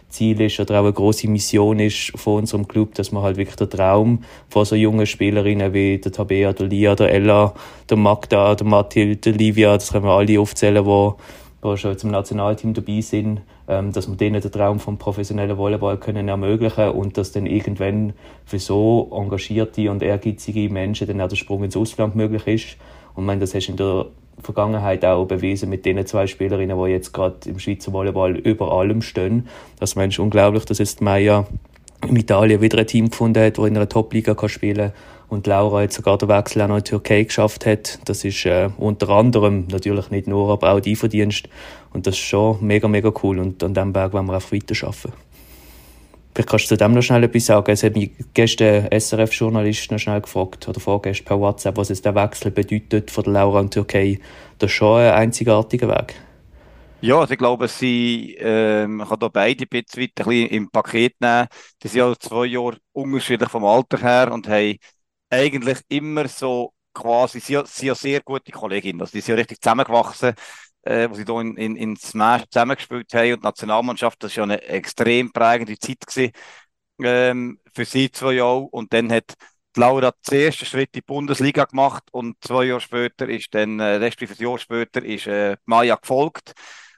Ziel 0.09 0.39
ist 0.41 0.59
oder 0.59 0.79
auch 0.79 0.83
eine 0.83 0.93
große 0.93 1.27
Mission 1.27 1.79
ist 1.79 2.11
von 2.15 2.41
unserem 2.41 2.67
Club, 2.67 2.93
dass 2.95 3.11
man 3.11 3.23
halt 3.23 3.37
wirklich 3.37 3.55
den 3.55 3.69
Traum 3.69 4.23
von 4.49 4.65
so 4.65 4.75
jungen 4.75 5.05
Spielerinnen 5.05 5.73
wie 5.73 5.97
der 5.97 6.11
Tabea, 6.11 6.53
der 6.53 6.67
Lia, 6.67 6.95
der 6.95 7.11
Ella, 7.11 7.53
der 7.89 7.97
Magda, 7.97 8.55
der 8.55 8.67
Mathilde, 8.67 9.17
der 9.17 9.33
Livia, 9.33 9.73
das 9.73 9.91
können 9.91 10.05
wir 10.05 10.11
alle 10.11 10.39
aufzählen, 10.39 10.83
die, 10.83 11.11
die 11.63 11.77
schon 11.77 11.97
zum 11.97 12.11
Nationalteam 12.11 12.73
dabei 12.73 13.01
sind, 13.01 13.41
ähm, 13.67 13.91
dass 13.91 14.07
wir 14.07 14.15
denen 14.15 14.41
den 14.41 14.51
Traum 14.51 14.79
vom 14.79 14.97
professionellen 14.97 15.57
Volleyball 15.57 15.97
können 15.97 16.27
ermöglichen 16.27 16.89
und 16.89 17.17
dass 17.17 17.31
dann 17.31 17.45
irgendwann 17.45 18.13
für 18.45 18.59
so 18.59 19.09
engagierte 19.11 19.89
und 19.91 20.03
ehrgeizige 20.03 20.69
Menschen 20.69 21.07
dann 21.07 21.21
auch 21.21 21.27
der 21.27 21.35
Sprung 21.35 21.63
ins 21.63 21.75
Ausland 21.75 22.15
möglich 22.15 22.47
ist. 22.47 22.77
Und 23.15 23.23
ich 23.23 23.27
meine, 23.27 23.41
das 23.41 23.55
hast 23.55 23.67
du 23.67 23.71
in 23.71 23.77
der 23.77 24.05
Vergangenheit 24.41 25.03
auch 25.05 25.25
bewiesen 25.25 25.69
mit 25.69 25.85
den 25.85 26.05
zwei 26.05 26.27
Spielerinnen, 26.27 26.77
die 26.77 26.91
jetzt 26.91 27.13
gerade 27.13 27.49
im 27.49 27.59
Schweizer 27.59 27.93
Volleyball 27.93 28.35
über 28.37 28.71
allem 28.71 29.01
stehen. 29.01 29.47
Das 29.79 29.93
ist 29.93 30.19
unglaublich, 30.19 30.65
dass 30.65 30.77
jetzt 30.77 31.01
Maya 31.01 31.45
in 32.07 32.15
Italien 32.15 32.61
wieder 32.61 32.79
ein 32.79 32.87
Team 32.87 33.09
gefunden 33.09 33.43
hat, 33.43 33.57
das 33.57 33.65
in 33.65 33.75
einer 33.75 33.89
Top-Liga 33.89 34.35
spielen 34.47 34.91
kann 34.91 34.93
und 35.27 35.47
Laura 35.47 35.81
jetzt 35.81 35.95
sogar 35.95 36.17
den 36.17 36.29
Wechsel 36.29 36.61
auch 36.61 36.67
noch 36.67 36.77
in 36.77 36.83
die 36.83 36.89
Türkei 36.89 37.23
geschafft 37.23 37.65
hat. 37.65 37.99
Das 38.05 38.23
ist 38.23 38.45
äh, 38.45 38.69
unter 38.77 39.09
anderem 39.09 39.65
natürlich 39.71 40.11
nicht 40.11 40.27
nur, 40.27 40.51
aber 40.51 40.71
auch 40.71 40.79
die 40.79 40.95
Verdienst 40.95 41.49
und 41.93 42.07
das 42.07 42.15
ist 42.15 42.21
schon 42.21 42.57
mega, 42.65 42.87
mega 42.87 43.11
cool 43.23 43.39
und 43.39 43.63
an 43.63 43.73
diesem 43.73 43.93
Berg 43.93 44.13
wollen 44.13 44.27
wir 44.27 44.37
auch 44.37 44.51
weiter 44.51 44.87
arbeiten. 44.87 45.13
Vielleicht 46.35 46.49
kannst 46.49 46.65
du 46.65 46.75
zu 46.75 46.77
dem 46.77 46.93
noch 46.93 47.01
schnell 47.01 47.23
etwas 47.23 47.45
sagen. 47.45 47.71
Es 47.71 47.81
hat 47.81 47.95
mich 47.95 48.11
gestern 48.33 48.91
SRF-Journalist 48.91 49.89
noch 49.89 49.99
schnell 49.99 50.19
gefragt, 50.19 50.67
oder 50.67 50.81
vorgestern 50.81 51.25
per 51.25 51.39
WhatsApp, 51.39 51.77
was 51.77 51.89
es 51.89 52.01
der 52.01 52.13
Wechsel 52.13 52.51
bedeutet 52.51 53.09
von 53.09 53.23
der 53.23 53.33
Laura 53.33 53.61
und 53.61 53.73
Türkei. 53.73 54.19
Das 54.59 54.69
ist 54.69 54.75
schon 54.75 54.99
ein 54.99 55.13
einzigartiger 55.13 55.87
Weg. 55.87 56.15
Ja, 56.99 57.19
also 57.19 57.33
ich 57.33 57.37
glaube, 57.37 57.69
sie, 57.69 58.35
äh, 58.37 58.85
man 58.85 59.07
kann 59.07 59.19
da 59.19 59.29
beide 59.29 59.63
ein 59.63 59.69
bisschen, 59.69 60.11
ein 60.25 60.47
im 60.47 60.69
Paket 60.71 61.13
nehmen. 61.21 61.47
Die 61.81 61.87
sind 61.87 61.99
ja 61.99 62.13
zwei 62.19 62.47
Jahre 62.47 62.77
unterschiedlich 62.91 63.49
vom 63.49 63.63
Alter 63.63 63.97
her 63.99 64.31
und 64.33 64.47
haben 64.49 64.75
eigentlich 65.29 65.79
immer 65.87 66.27
so 66.27 66.73
quasi, 66.93 67.39
sie 67.39 67.61
sind 67.65 67.87
ja 67.87 67.95
sehr 67.95 68.21
gute 68.21 68.51
Kolleginnen. 68.51 69.01
Also 69.01 69.11
die 69.13 69.21
sind 69.21 69.35
ja 69.35 69.35
richtig 69.35 69.61
zusammengewachsen, 69.61 70.33
äh, 70.85 71.09
wo 71.09 71.15
sie 71.15 71.25
hier 71.25 71.41
in, 71.41 71.57
in, 71.57 71.75
in 71.75 71.95
Smash 71.97 72.43
zusammengespielt 72.49 73.13
haben 73.13 73.33
und 73.33 73.43
die 73.43 73.47
Nationalmannschaft, 73.47 74.23
das 74.23 74.37
war 74.37 74.47
ja 74.47 74.53
eine 74.53 74.61
extrem 74.63 75.31
prägende 75.33 75.77
Zeit 75.79 76.05
gewesen, 76.07 76.31
ähm, 77.03 77.59
für 77.73 77.85
sie 77.85 78.11
zwei 78.11 78.33
Jahre. 78.33 78.61
Und 78.61 78.93
dann 78.93 79.11
hat 79.11 79.33
Laura 79.75 80.11
den 80.31 80.39
ersten 80.41 80.65
Schritt 80.65 80.89
in 80.93 80.99
die 80.99 81.01
Bundesliga 81.01 81.65
gemacht 81.65 82.03
und 82.11 82.37
zwei 82.41 82.65
Jahre 82.65 82.81
später 82.81 83.27
ist 83.29 83.53
dann, 83.53 83.79
äh, 83.79 83.95
respektive 83.95 84.39
ein 84.41 84.49
Jahr 84.49 84.57
später, 84.59 85.03
ist 85.03 85.27
äh, 85.27 85.57
Maya 85.65 85.95
gefolgt. 85.95 86.53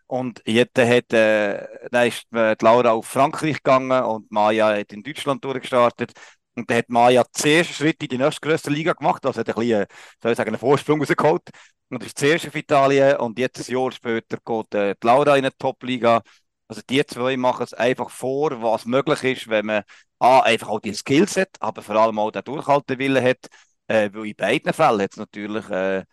Und 0.07 0.41
jetzt 0.45 0.77
hat, 0.77 1.11
äh, 1.13 1.67
dann 1.91 2.07
ist 2.07 2.25
äh, 2.33 2.55
Laura 2.61 2.91
auf 2.91 3.07
Frankreich 3.07 3.57
gegangen 3.57 3.91
und 4.03 4.31
Maya 4.31 4.77
hat 4.77 4.93
in 4.93 5.03
Deutschland 5.03 5.43
durchgestartet. 5.43 6.13
Und 6.55 6.69
dann 6.69 6.77
hat 6.77 6.89
Maya 6.89 7.23
den 7.23 7.51
ersten 7.57 7.73
Schritt 7.73 8.01
in 8.03 8.09
die 8.09 8.17
nächstgrößte 8.17 8.69
Liga 8.71 8.93
gemacht, 8.93 9.25
also 9.25 9.39
hat 9.39 9.49
ein 9.49 9.55
bisschen, 9.55 9.81
äh, 9.83 9.87
soll 10.21 10.31
ich 10.31 10.37
sagen, 10.37 10.49
einen 10.49 10.59
Vorsprung 10.59 10.99
rausgeholt. 11.01 11.49
Und 11.89 12.03
ist 12.03 12.17
zuerst 12.19 12.45
in 12.45 12.53
Italien 12.53 13.17
und 13.17 13.39
jetzt 13.39 13.59
ein 13.69 13.73
Jahr 13.73 13.91
später 13.91 14.37
geht 14.43 14.73
äh, 14.75 14.95
die 15.01 15.07
Laura 15.07 15.37
in 15.37 15.45
eine 15.45 15.55
Top-Liga. 15.57 16.21
Also 16.67 16.81
die 16.89 17.05
zwei 17.05 17.37
machen 17.37 17.63
es 17.63 17.73
einfach 17.73 18.09
vor, 18.09 18.61
was 18.61 18.85
möglich 18.85 19.23
ist, 19.23 19.47
wenn 19.47 19.65
man 19.67 19.83
A, 20.19 20.41
einfach 20.41 20.67
auch 20.69 20.81
die 20.81 20.93
Skills 20.93 21.37
hat, 21.37 21.49
aber 21.61 21.81
vor 21.81 21.95
allem 21.95 22.19
auch 22.19 22.31
den 22.31 22.43
Durchhaltewillen 22.43 23.23
hat. 23.23 23.47
Äh, 23.87 24.09
weil 24.13 24.27
in 24.27 24.35
beiden 24.35 24.73
Fällen 24.73 25.01
hat 25.01 25.11
es 25.11 25.17
natürlich 25.17 25.69
äh, 25.69 26.03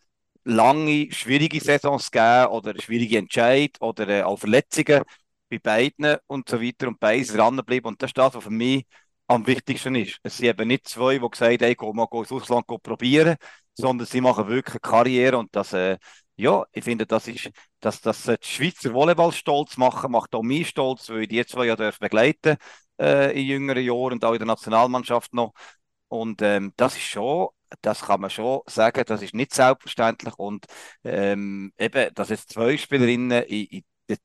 lange, 0.44 1.10
schwierige 1.12 1.60
Saisons 1.60 2.10
gegeben 2.10 2.48
oder 2.48 2.80
schwierige 2.80 3.18
Entscheid 3.18 3.72
oder 3.80 4.08
äh, 4.08 4.22
auch 4.22 4.38
Verletzungen 4.38 5.02
bei 5.50 5.58
beiden 5.58 6.16
und 6.26 6.48
so 6.48 6.60
weiter 6.62 6.88
und 6.88 7.00
beides 7.00 7.32
dranbleiben. 7.32 7.88
Und 7.88 8.02
das 8.02 8.10
ist 8.10 8.18
das, 8.18 8.34
was 8.34 8.44
für 8.44 8.50
mich 8.50 8.84
am 9.26 9.46
wichtigsten 9.46 9.94
ist. 9.96 10.18
Es 10.22 10.36
sind 10.36 10.46
eben 10.46 10.68
nicht 10.68 10.88
zwei, 10.88 11.18
die 11.18 11.28
gesagt 11.28 11.62
haben, 11.62 11.74
geh 11.78 11.92
mal 11.92 12.08
ins 12.12 12.32
Ausland 12.32 12.66
probieren, 12.66 13.36
sondern 13.74 14.06
sie 14.06 14.20
machen 14.20 14.48
wirklich 14.48 14.82
Karriere 14.82 15.38
und 15.38 15.54
das, 15.56 15.72
äh, 15.72 15.98
ja, 16.36 16.64
ich 16.72 16.84
finde, 16.84 17.06
das 17.06 17.28
ist, 17.28 17.50
dass 17.80 18.00
das 18.00 18.24
die 18.24 18.36
Schweizer 18.42 18.92
Volleyball 18.92 19.32
stolz 19.32 19.76
machen, 19.76 20.10
macht 20.12 20.34
auch 20.34 20.42
mich 20.42 20.68
stolz, 20.68 21.08
weil 21.10 21.22
ich 21.22 21.28
die 21.28 21.46
zwei 21.46 21.66
ja 21.66 21.76
begleiten 21.76 22.56
äh, 23.00 23.38
in 23.40 23.46
jüngeren 23.46 23.84
Jahren 23.84 24.14
und 24.14 24.24
auch 24.24 24.32
in 24.32 24.38
der 24.38 24.46
Nationalmannschaft 24.46 25.32
noch. 25.34 25.52
Und 26.08 26.42
ähm, 26.42 26.72
das 26.76 26.96
ist 26.96 27.04
schon 27.04 27.48
das 27.82 28.02
kann 28.02 28.20
man 28.20 28.30
schon 28.30 28.60
sagen, 28.66 29.04
das 29.06 29.22
ist 29.22 29.34
nicht 29.34 29.52
selbstverständlich. 29.54 30.34
Und 30.38 30.66
ähm, 31.04 31.72
eben, 31.78 32.14
dass 32.14 32.28
jetzt 32.28 32.50
zwei 32.52 32.76
Spielerinnen 32.76 33.42
in, 33.44 33.66
in 33.66 33.84
der 34.08 34.18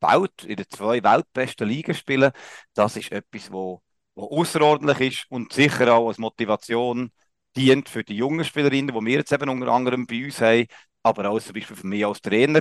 Welt, 0.00 0.44
in 0.44 0.56
den 0.56 0.68
zwei 0.68 1.02
weltbesten 1.02 1.68
Ligen 1.68 1.94
spielen, 1.94 2.32
das 2.74 2.96
ist 2.96 3.12
etwas, 3.12 3.50
wo, 3.52 3.82
wo 4.14 4.40
außerordentlich 4.40 5.20
ist 5.20 5.26
und 5.30 5.52
sicher 5.52 5.94
auch 5.94 6.08
als 6.08 6.18
Motivation 6.18 7.10
dient 7.56 7.88
für 7.88 8.04
die 8.04 8.16
jungen 8.16 8.44
Spielerinnen, 8.44 8.94
die 8.94 9.00
wir 9.06 9.12
jetzt 9.18 9.32
eben 9.32 9.48
unter 9.48 9.68
anderem 9.68 10.06
bei 10.06 10.24
uns 10.24 10.40
haben, 10.40 10.66
aber 11.02 11.30
auch 11.30 11.40
zum 11.40 11.54
Beispiel 11.54 11.76
für 11.76 11.86
mich 11.86 12.04
als 12.06 12.20
Trainer, 12.20 12.60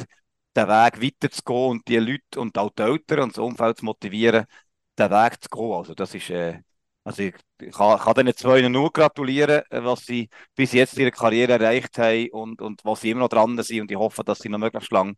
den 0.55 0.67
Weg 0.67 1.01
weiterzugehen 1.01 1.69
und 1.71 1.87
die 1.87 1.97
Leute 1.97 2.39
und 2.39 2.57
auch 2.57 2.71
die 2.71 2.81
Eltern 2.83 3.19
und 3.21 3.31
das 3.37 3.43
Umfeld 3.43 3.77
zu 3.77 3.85
motivieren, 3.85 4.45
den 4.97 5.09
Weg 5.11 5.41
zu 5.43 5.49
gehen. 5.49 5.73
Also 5.73 5.93
das 5.93 6.13
ist, 6.15 6.29
äh, 6.29 6.59
also 7.03 7.23
ich, 7.23 7.33
kann, 7.71 7.99
kann 7.99 8.13
den 8.25 8.35
zwei 8.35 8.67
nur 8.67 8.91
gratulieren, 8.91 9.61
äh, 9.69 9.83
was 9.83 10.05
sie 10.05 10.29
bis 10.55 10.73
jetzt 10.73 10.97
ihre 10.97 11.11
Karriere 11.11 11.53
erreicht 11.53 11.97
haben 11.97 12.29
und, 12.31 12.61
und 12.61 12.83
was 12.83 13.01
sie 13.01 13.11
immer 13.11 13.21
noch 13.21 13.29
dran 13.29 13.61
sind 13.63 13.81
und 13.81 13.91
ich 13.91 13.97
hoffe, 13.97 14.23
dass 14.23 14.39
sie 14.39 14.49
noch 14.49 14.57
möglichst 14.59 14.91
lang 14.91 15.15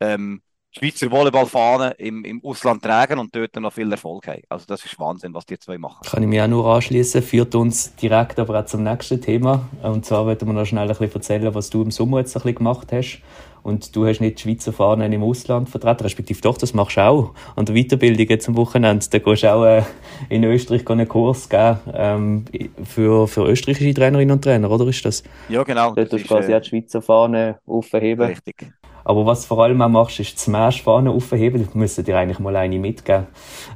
ähm, 0.00 0.42
Schweizer 0.74 1.10
Volleyballfahnen 1.10 1.92
im, 1.98 2.24
im 2.24 2.42
Ausland 2.42 2.82
tragen 2.82 3.18
und 3.18 3.36
dort 3.36 3.54
noch 3.56 3.72
viel 3.72 3.90
Erfolg 3.92 4.26
haben. 4.26 4.40
Also 4.48 4.64
das 4.66 4.82
ist 4.84 4.98
Wahnsinn, 4.98 5.34
was 5.34 5.44
die 5.44 5.58
zwei 5.58 5.76
machen. 5.76 5.98
Kann 6.02 6.22
ich 6.22 6.28
mich 6.28 6.40
auch 6.40 6.48
nur 6.48 6.66
anschließen. 6.66 7.22
Führt 7.22 7.54
uns 7.54 7.94
direkt 7.96 8.38
aber 8.38 8.58
auch 8.58 8.64
zum 8.64 8.82
nächsten 8.82 9.20
Thema. 9.20 9.68
Und 9.82 10.06
zwar 10.06 10.26
werden 10.26 10.48
wir 10.48 10.54
noch 10.54 10.64
schnell 10.64 10.84
ein 10.84 10.88
bisschen 10.88 11.12
erzählen, 11.12 11.54
was 11.54 11.68
du 11.68 11.82
im 11.82 11.90
Sommer 11.90 12.20
jetzt 12.20 12.34
ein 12.34 12.42
bisschen 12.42 12.56
gemacht 12.56 12.90
hast. 12.90 13.20
Und 13.62 13.94
du 13.94 14.06
hast 14.06 14.20
nicht 14.20 14.38
die 14.38 14.42
Schweizer 14.42 14.72
Fahnen 14.72 15.12
im 15.12 15.22
Ausland 15.22 15.68
vertreten, 15.68 16.02
respektive 16.02 16.40
doch, 16.40 16.56
das 16.56 16.74
machst 16.74 16.96
du 16.96 17.02
auch. 17.02 17.34
An 17.54 17.64
der 17.64 17.76
Weiterbildung 17.76 18.26
jetzt 18.26 18.48
am 18.48 18.56
Wochenende, 18.56 19.06
da 19.08 19.18
gehst 19.18 19.42
du 19.44 19.52
auch 19.52 19.64
äh, 19.64 19.82
in 20.28 20.42
Österreich 20.42 20.88
einen 20.88 21.08
Kurs 21.08 21.48
geben 21.48 21.78
ähm, 21.94 22.44
für, 22.82 23.28
für 23.28 23.46
österreichische 23.46 23.94
Trainerinnen 23.94 24.32
und 24.32 24.42
Trainer, 24.42 24.68
oder 24.68 24.88
ist 24.88 25.04
das? 25.04 25.22
Ja, 25.48 25.62
genau. 25.62 25.94
Dort 25.94 26.10
tust 26.10 26.24
du 26.24 26.28
quasi 26.28 26.52
äh, 26.52 26.60
die 26.60 26.68
Schweizer 26.70 27.02
Fahne 27.02 27.60
aufheben. 27.64 28.26
Richtig. 28.26 28.72
Aber 29.04 29.26
was 29.26 29.42
du 29.42 29.48
vor 29.48 29.64
allem 29.64 29.82
auch 29.82 29.88
machst, 29.88 30.20
ist 30.20 30.34
die 30.34 30.38
Smash-Fahne 30.38 31.10
aufheben. 31.10 31.68
Du 31.70 31.78
müsstest 31.78 32.08
dir 32.08 32.16
eigentlich 32.16 32.38
mal 32.38 32.54
eine 32.56 32.78
mitgeben. 32.78 33.26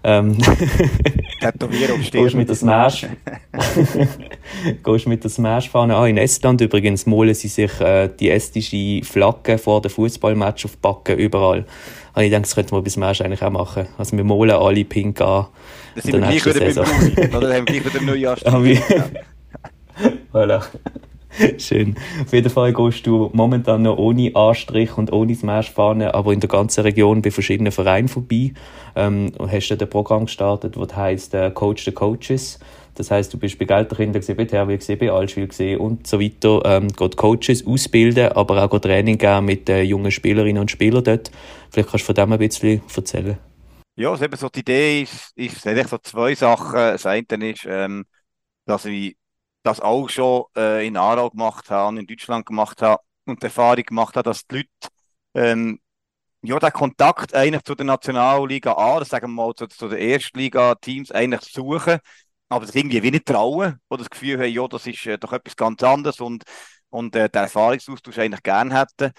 Ähm, 0.04 0.36
Tätowieren 1.40 2.00
auf 2.00 2.10
Gehst 2.10 2.34
mit 2.34 2.48
der 2.48 2.56
Smash. 2.56 3.06
gehst 4.84 5.06
mit 5.06 5.24
der 5.24 5.30
Smash-Fahne. 5.30 5.96
Ah, 5.96 6.06
in 6.06 6.16
Estland 6.16 6.60
übrigens 6.60 7.06
malen 7.06 7.34
sie 7.34 7.48
sich 7.48 7.80
äh, 7.80 8.08
die 8.08 8.30
estische 8.30 9.04
Flagge 9.04 9.58
vor 9.58 9.82
dem 9.82 9.90
Fußballmatch 9.90 10.64
auf 10.64 10.76
Backen 10.78 11.18
überall. 11.18 11.64
Und 12.14 12.22
ich 12.22 12.30
denke, 12.30 12.46
das 12.46 12.54
könnte 12.54 12.74
man 12.74 12.82
bei 12.82 12.90
Smash 12.90 13.20
eigentlich 13.20 13.42
auch 13.42 13.50
machen. 13.50 13.88
Also 13.98 14.16
wir 14.16 14.24
malen 14.24 14.52
alle 14.52 14.84
pink 14.84 15.20
an. 15.20 15.46
Das 15.94 16.04
sind 16.04 16.14
wir 16.14 16.20
gleich 16.20 16.46
wieder 16.46 16.84
beim 16.84 17.34
Oder 17.34 17.54
haben 17.54 17.66
wir 17.68 17.80
gleich 17.80 17.94
wieder 17.94 18.02
Neujahr. 18.06 18.36
voilà. 20.32 20.62
Schön. 21.58 21.96
Auf 22.22 22.32
jeden 22.32 22.50
Fall 22.50 22.72
gehst 22.72 23.06
du 23.06 23.30
momentan 23.32 23.82
noch 23.82 23.98
ohne 23.98 24.34
Anstrich 24.34 24.96
und 24.96 25.12
ohne 25.12 25.34
Smashfahne, 25.34 26.14
aber 26.14 26.32
in 26.32 26.40
der 26.40 26.48
ganzen 26.48 26.82
Region 26.82 27.22
bei 27.22 27.30
verschiedenen 27.30 27.72
Vereinen 27.72 28.08
vorbei. 28.08 28.52
Ähm, 28.94 29.32
und 29.38 29.52
hast 29.52 29.68
dann 29.68 29.80
ein 29.80 29.90
Programm 29.90 30.26
gestartet, 30.26 30.76
das 30.76 30.96
heisst 30.96 31.34
äh, 31.34 31.50
Coach 31.50 31.84
the 31.84 31.92
Coaches. 31.92 32.58
Das 32.94 33.10
heißt, 33.10 33.32
du 33.32 33.38
bist 33.38 33.58
bei 33.58 33.66
Gelterkinder 33.66 34.20
bei 34.20 34.76
gesehen, 34.76 34.98
bei 34.98 35.10
Altschwil 35.10 35.76
und 35.76 36.06
so 36.06 36.18
weiter. 36.18 36.62
Ähm, 36.64 36.88
geht 36.88 37.16
Coaches 37.16 37.66
ausbilden, 37.66 38.32
aber 38.32 38.64
auch 38.64 38.78
Training 38.78 39.18
geben 39.18 39.44
mit 39.44 39.68
äh, 39.68 39.82
jungen 39.82 40.10
Spielerinnen 40.10 40.62
und 40.62 40.70
Spielern 40.70 41.04
dort. 41.04 41.30
Vielleicht 41.70 41.90
kannst 41.90 42.04
du 42.04 42.06
von 42.06 42.14
dem 42.14 42.32
ein 42.32 42.38
bisschen 42.38 42.80
erzählen. 42.94 43.36
Ja, 43.96 44.10
also 44.10 44.24
eben 44.24 44.36
so 44.36 44.48
die 44.48 44.60
Idee 44.60 45.02
ist, 45.02 45.32
ist 45.36 45.66
eigentlich 45.66 45.88
so 45.88 45.98
zwei 45.98 46.34
Sachen. 46.34 46.72
Das 46.74 47.04
eine 47.04 47.50
ist, 47.50 47.66
ähm, 47.68 48.06
dass 48.64 48.86
ich 48.86 49.16
das 49.66 49.80
auch 49.80 50.08
schon 50.08 50.44
äh, 50.56 50.86
in 50.86 50.96
Aarau 50.96 51.30
gemacht 51.30 51.70
habe, 51.70 51.98
in 51.98 52.06
Deutschland 52.06 52.46
gemacht 52.46 52.82
habe 52.82 53.02
und 53.26 53.42
die 53.42 53.46
Erfahrung 53.46 53.82
gemacht 53.84 54.16
habe, 54.16 54.24
dass 54.30 54.46
die 54.46 54.56
Leute 54.56 54.68
ähm, 55.34 55.80
ja, 56.42 56.58
den 56.58 56.72
Kontakt 56.72 57.34
eigentlich 57.34 57.64
zu 57.64 57.74
der 57.74 57.86
Nationalliga 57.86 58.72
A, 58.74 59.00
das 59.00 59.08
sagen 59.10 59.28
wir 59.32 59.46
mal 59.46 59.54
zu, 59.54 59.66
zu 59.66 59.88
den 59.88 59.98
Erstliga-Teams 59.98 61.10
eigentlich 61.12 61.42
suchen, 61.52 61.98
aber 62.48 62.66
sich 62.66 62.76
irgendwie 62.76 63.02
wenig 63.02 63.24
trauen 63.24 63.80
oder 63.88 63.98
das 64.04 64.10
Gefühl 64.10 64.38
haben, 64.38 64.52
ja, 64.52 64.68
das 64.68 64.86
ist 64.86 65.06
äh, 65.06 65.18
doch 65.18 65.32
etwas 65.32 65.56
ganz 65.56 65.82
anderes 65.82 66.20
und, 66.20 66.44
und 66.90 67.16
äh, 67.16 67.28
den 67.28 67.42
Erfahrungsaustausch 67.42 68.18
eigentlich 68.18 68.42
gerne 68.42 68.78
hätten. 68.78 69.12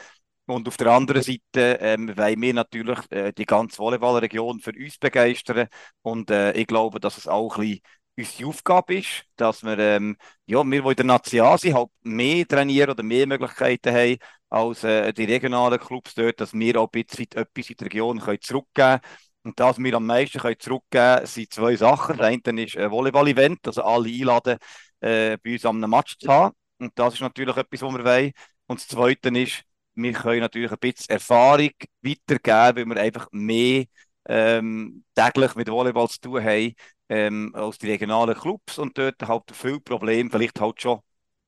Und 0.46 0.68
auf 0.68 0.78
der 0.78 0.88
anderen 0.92 1.22
Seite 1.24 1.78
ähm, 1.82 2.16
wollen 2.18 2.42
wir 2.42 2.54
natürlich 2.54 3.00
äh, 3.12 3.34
die 3.34 3.46
ganze 3.46 3.80
Volleyballregion 3.80 4.62
für 4.62 4.72
uns 4.72 4.98
begeistern 4.98 5.68
und 6.04 6.32
äh, 6.32 6.54
ich 6.54 6.68
glaube, 6.68 7.02
dass 7.02 7.18
es 7.18 7.28
auch 7.28 7.58
ein 7.58 7.62
bisschen 7.64 7.82
unsere 8.18 8.50
Aufgabe 8.50 8.96
ist, 8.96 9.24
dass 9.36 9.64
wir, 9.64 9.78
ähm, 9.80 10.18
ja, 10.46 10.64
wir, 10.64 10.82
die 10.82 10.90
in 10.90 10.96
der 10.96 11.06
Nation 11.06 11.58
sind, 11.58 11.76
halt 11.76 11.90
mehr 12.04 12.48
trainieren 12.48 12.92
oder 12.92 13.04
mehr 13.04 13.28
Möglichkeiten 13.28 13.94
haben 13.94 14.18
als 14.50 14.84
äh, 14.84 15.14
die 15.14 15.26
regionalen 15.26 15.80
Clubs 15.80 16.16
dort, 16.16 16.40
dass 16.42 16.54
wir 16.54 16.80
auch 16.80 16.90
ein 16.92 17.04
bisschen 17.04 17.28
etwas 17.36 17.70
in 17.70 17.76
die 17.78 17.84
Region 17.84 18.20
können 18.20 18.42
zurückgeben 18.42 19.00
können. 19.00 19.02
Und 19.44 19.60
das, 19.60 19.78
was 19.78 19.84
wir 19.84 19.94
am 19.94 20.06
meisten 20.06 20.40
können 20.40 20.60
zurückgeben 20.60 21.16
können, 21.16 21.26
sind 21.28 21.54
zwei 21.54 21.76
Sachen. 21.76 22.18
Das 22.18 22.28
eine 22.28 22.64
ist 22.64 22.78
ein 22.78 22.92
Volleyball-Event, 22.92 23.60
also 23.68 23.84
alle 23.84 24.10
einladen, 24.10 24.58
äh, 25.02 25.38
bei 25.38 25.54
uns 25.54 25.66
am 25.66 25.80
Match 25.80 26.18
zu 26.18 26.28
haben. 26.28 26.56
Und 26.80 26.92
das 26.96 27.16
ist 27.16 27.22
natürlich 27.22 27.56
etwas, 27.58 27.82
was 27.82 27.94
wir 27.94 28.04
wollen. 28.06 28.32
Und 28.68 28.80
das 28.80 28.88
Zweite 28.88 29.30
ist, 29.30 29.64
wir 29.96 30.14
können 30.14 30.42
natürlich 30.42 30.72
ein 30.72 30.78
bisschen 30.80 31.10
Erfahrung 31.10 31.70
weitergeben, 32.02 32.78
weil 32.78 32.86
wir 32.86 33.02
einfach 33.02 33.28
mehr 33.32 33.86
ähm, 34.28 35.06
täglich 35.16 35.56
mit 35.56 35.70
Volleyball 35.70 36.10
zu 36.10 36.20
tun 36.20 36.44
haben 36.44 36.76
ähm, 37.10 37.52
als 37.56 37.78
die 37.78 37.90
regionalen 37.92 38.36
Clubs 38.36 38.78
und 38.78 38.98
dort 38.98 39.22
halt 39.28 39.44
viele 39.54 39.80
Probleme 39.80 40.30
vielleicht 40.30 40.60
halt 40.60 40.82
schon 40.82 41.00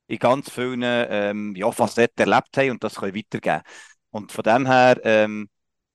in 0.08 0.18
ganz 0.18 0.50
vielen 0.50 0.82
ähm, 0.84 1.54
ja, 1.56 1.70
Facetten 1.72 2.28
erlebt 2.30 2.56
haben 2.56 2.72
und 2.72 2.84
das 2.84 2.96
können 2.96 3.14
weitergeben. 3.14 3.62
Und 4.10 4.32
von 4.32 4.42
dem 4.44 4.66
her, 4.66 5.00
ähm, 5.04 5.48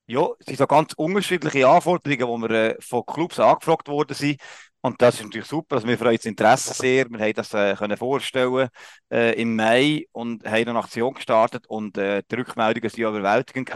ja, 0.07 0.27
es 0.39 0.45
sind 0.48 0.57
so 0.60 0.67
ganz 0.67 0.93
unterschiedliche 0.93 1.67
Anforderungen, 1.67 2.43
die 2.43 2.50
wir 2.50 2.77
äh, 2.77 2.81
von 2.81 3.05
Clubs 3.05 3.39
angefragt 3.39 3.88
worden 3.88 4.13
sind. 4.15 4.39
Und 4.81 5.01
das 5.01 5.15
ist 5.15 5.24
natürlich 5.24 5.48
super, 5.48 5.77
also 5.77 5.88
wir 5.88 5.98
freuen 5.98 6.17
das 6.17 6.25
Interesse 6.25 6.74
sehr. 6.75 7.10
Wir 7.10 7.19
haben 7.19 7.34
das 7.34 7.53
äh, 7.55 7.75
können 7.75 7.98
vorstellen 7.98 8.69
äh, 9.12 9.41
im 9.41 9.55
Mai 9.55 10.05
und 10.12 10.45
haben 10.45 10.69
eine 10.69 10.79
Aktion 10.79 11.13
gestartet 11.15 11.65
und 11.67 11.98
äh, 11.98 12.22
die 12.29 12.36
Rückmeldungen 12.36 12.89
sind 12.89 13.00
überwältigend. 13.03 13.72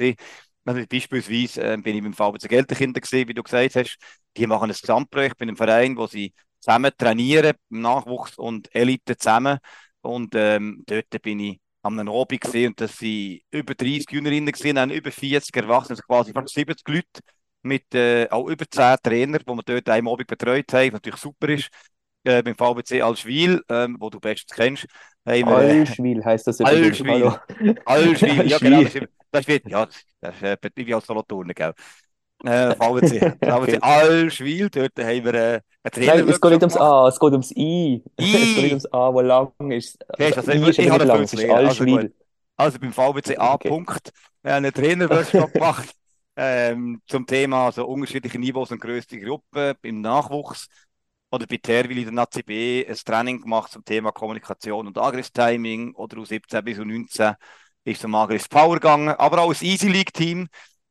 Also 0.65 0.81
beispielsweise 0.87 1.63
äh, 1.73 1.77
bin 1.77 1.95
ich 1.95 2.03
beim 2.03 2.13
VBC 2.13 2.47
Gelterkinder 2.47 3.01
gesehen, 3.01 3.27
wie 3.27 3.33
du 3.33 3.41
gesagt 3.43 3.75
hast, 3.75 3.97
die 4.39 4.47
machen 4.47 4.69
ein 4.69 4.75
Gesamtprojekt 4.79 5.37
bei 5.37 5.43
einem 5.43 5.57
Verein, 5.57 5.97
wo 5.97 6.07
sie 6.07 6.33
zusammen 6.59 6.91
trainieren, 6.97 7.53
Nachwuchs 7.69 8.37
und 8.37 8.73
Elite 8.73 9.17
zusammen. 9.17 9.59
Und 10.01 10.33
ähm, 10.35 10.83
dort 10.87 11.21
bin 11.21 11.39
ich 11.39 11.59
am 11.81 11.99
Abend 11.99 12.41
gesehen 12.41 12.69
und 12.69 12.81
das 12.81 12.97
sind 12.97 13.41
über 13.51 13.73
30 13.73 14.05
Jüngerinnen 14.11 14.51
gesehen, 14.51 14.79
haben 14.79 14.91
über 14.91 15.11
40 15.11 15.55
Erwachsene, 15.55 15.97
also 15.97 16.03
quasi 16.03 16.33
fast 16.33 16.53
70 16.53 16.87
Leute 16.87 17.21
mit 17.61 17.93
äh, 17.93 18.27
auch 18.29 18.47
über 18.47 18.65
10 18.69 18.97
Trainern, 19.03 19.41
die 19.47 19.53
wir 19.53 19.63
dort 19.63 19.89
einmal 19.89 20.13
Abend 20.13 20.27
betreut 20.27 20.71
haben, 20.73 20.87
was 20.87 20.93
natürlich 20.93 21.19
super 21.19 21.49
ist. 21.49 21.69
Äh, 22.23 22.43
beim 22.43 22.55
VBC 22.55 23.01
Alschwil, 23.01 23.61
ähm, 23.69 23.95
wo 23.99 24.09
du 24.09 24.19
bestens 24.19 24.55
kennst. 24.55 24.87
Haben 25.25 25.47
äh, 25.47 25.79
Alschwil 25.79 26.23
heisst 26.23 26.47
das 26.47 26.59
Alschwil. 26.59 27.33
Alschwil, 27.85 28.49
ja 28.49 28.57
genau. 28.57 28.83
Das 28.83 28.95
ist, 28.95 29.07
das 29.31 29.47
ist, 29.47 29.65
ja, 29.67 29.87
das 30.19 30.35
ist 30.35 30.43
äh, 30.43 30.57
wie 30.75 30.93
als 30.93 31.05
Solothurn, 31.05 31.49
gell. 31.49 31.73
Äh, 32.43 32.75
VBC, 32.75 33.37
VBC 33.43 33.79
Alschwil, 33.81 34.69
dort 34.69 34.97
haben 34.97 35.25
wir 35.25 35.33
äh, 35.33 35.61
einen 35.83 35.91
Trainer 35.91 36.15
Nein, 36.15 36.29
es 36.29 36.39
geht 36.39 36.51
nicht 36.51 36.61
ums 36.61 36.77
A, 36.77 37.07
es 37.07 37.19
geht 37.19 37.31
ums 37.31 37.51
I. 37.51 37.55
I. 37.55 38.03
es 38.17 38.31
geht 38.31 38.63
nicht 38.63 38.71
ums 38.71 38.93
A, 38.93 39.13
wo 39.13 39.21
lang 39.21 39.51
ist. 39.71 39.97
Okay, 40.07 40.33
also, 40.33 40.51
I 40.51 40.69
ist 40.69 40.79
ich 40.79 40.89
habe 40.89 41.03
lang, 41.03 41.23
es 41.23 41.33
ist 41.33 41.49
Alschwil. 41.49 41.97
Also, 41.97 42.09
also 42.55 42.79
beim 42.79 42.93
VBC 42.93 43.37
A. 43.37 43.55
Okay. 43.55 43.69
Punkt, 43.69 44.11
haben 44.43 44.65
einen 44.65 44.73
Trainerworkshop 44.73 45.53
gemacht 45.53 45.89
ähm, 46.35 47.01
zum 47.07 47.25
Thema 47.25 47.65
also 47.65 47.85
unterschiedliche 47.85 48.39
Niveaus 48.39 48.71
und 48.71 48.79
größte 48.79 49.19
Gruppen 49.19 49.75
im 49.81 50.01
Nachwuchs. 50.01 50.67
Oder 51.31 51.45
bei 51.45 51.57
Terwil 51.57 51.99
in 51.99 52.05
der 52.05 52.13
Nazi 52.13 52.41
B 52.41 52.85
ein 52.87 52.95
Training 52.95 53.41
gemacht 53.41 53.71
zum 53.71 53.85
Thema 53.85 54.11
Kommunikation 54.11 54.87
und 54.87 54.97
Angriffstiming. 54.97 55.93
Oder 55.93 56.19
aus 56.19 56.29
17 56.29 56.63
bis 56.63 56.77
19 56.77 57.33
ist 57.83 58.01
zum 58.01 58.15
Angriffspower 58.15 58.75
gegangen. 58.75 59.09
Aber 59.09 59.41
auch 59.41 59.53
ein 59.53 59.65
Easy 59.65 59.89
League 59.89 60.13
Team, 60.13 60.47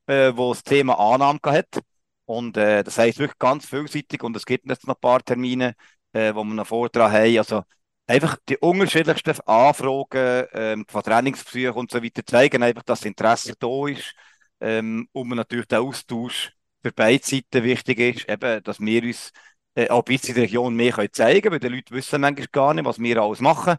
äh, 0.09 0.33
wo 0.37 0.53
das 0.53 0.63
Thema 0.65 0.99
Annahme 0.99 1.39
hat. 1.45 1.81
Und 2.27 2.57
äh, 2.57 2.83
das 2.85 2.99
heißt 2.99 3.19
wirklich 3.19 3.39
ganz 3.39 3.67
vielseitig. 3.67 4.23
Und 4.23 4.37
es 4.37 4.45
gibt 4.47 4.69
jetzt 4.69 4.87
noch 4.87 4.97
ein 4.97 5.01
paar 5.01 5.23
Termine, 5.23 5.75
äh, 6.13 6.35
wo 6.35 6.45
wir 6.45 6.55
noch 6.55 6.67
Vortrag 6.67 7.13
haben. 7.13 7.39
Also 7.39 7.63
einfach 8.07 8.37
die 8.49 8.57
unterschiedlichsten 8.59 9.41
Anfragen 9.47 10.47
ähm, 10.53 10.85
von 10.89 11.03
Trainingsbesuchen 11.03 11.75
und 11.75 11.91
so 11.91 12.03
weiter 12.03 12.25
zeigen 12.27 12.63
einfach, 12.63 12.83
dass 12.83 13.01
das 13.01 13.07
Interesse 13.07 13.55
da 13.59 13.87
ist 13.89 14.15
ähm, 14.61 15.09
und 15.13 15.29
natürlich 15.31 15.67
der 15.67 15.83
Austausch 15.83 16.53
für 16.83 16.93
beide 16.93 17.25
Seiten 17.25 17.65
wichtig 17.65 17.99
ist, 18.01 18.29
eben, 18.29 18.63
dass 18.63 18.81
wir 18.81 19.03
uns 19.03 19.33
äh, 19.75 19.89
auch 19.91 19.99
ein 20.01 20.05
bisschen 20.05 20.31
in 20.31 20.35
der 20.37 20.45
Region 20.45 20.75
mehr 20.75 20.93
können 20.93 21.13
zeigen 21.13 21.43
können, 21.43 21.53
weil 21.53 21.61
die 21.61 21.77
Leute 21.77 21.95
wissen 21.95 22.21
manchmal 22.21 22.47
gar 22.53 22.75
nicht, 22.75 22.85
was 22.85 22.99
wir 22.99 23.19
alles 23.21 23.41
machen 23.41 23.77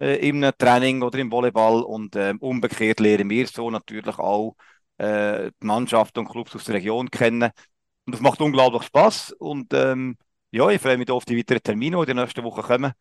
äh, 0.00 0.28
im 0.28 0.42
Training 0.58 1.02
oder 1.02 1.18
im 1.18 1.30
Volleyball 1.30 1.82
und 1.82 2.16
äh, 2.16 2.34
umgekehrt 2.40 3.00
lernen 3.00 3.30
wir 3.30 3.46
so 3.46 3.70
natürlich 3.70 4.18
auch 4.18 4.56
äh, 5.00 5.50
die 5.62 5.66
Mannschaft 5.66 6.18
und 6.18 6.28
Clubs 6.28 6.54
aus 6.54 6.64
der 6.64 6.76
Region 6.76 7.10
kennen. 7.10 7.50
Und 8.06 8.12
das 8.14 8.20
macht 8.20 8.40
unglaublich 8.40 8.84
Spaß 8.84 9.32
und 9.38 9.72
ähm, 9.74 10.16
ja, 10.50 10.68
ich 10.70 10.80
freue 10.80 10.98
mich 10.98 11.10
auf 11.10 11.24
die 11.24 11.38
weiteren 11.38 11.62
Termine, 11.62 11.96
die 12.04 12.10
in 12.10 12.16
der 12.16 12.24
nächsten 12.26 12.42
Woche 12.44 12.62
kommen. 12.62 12.92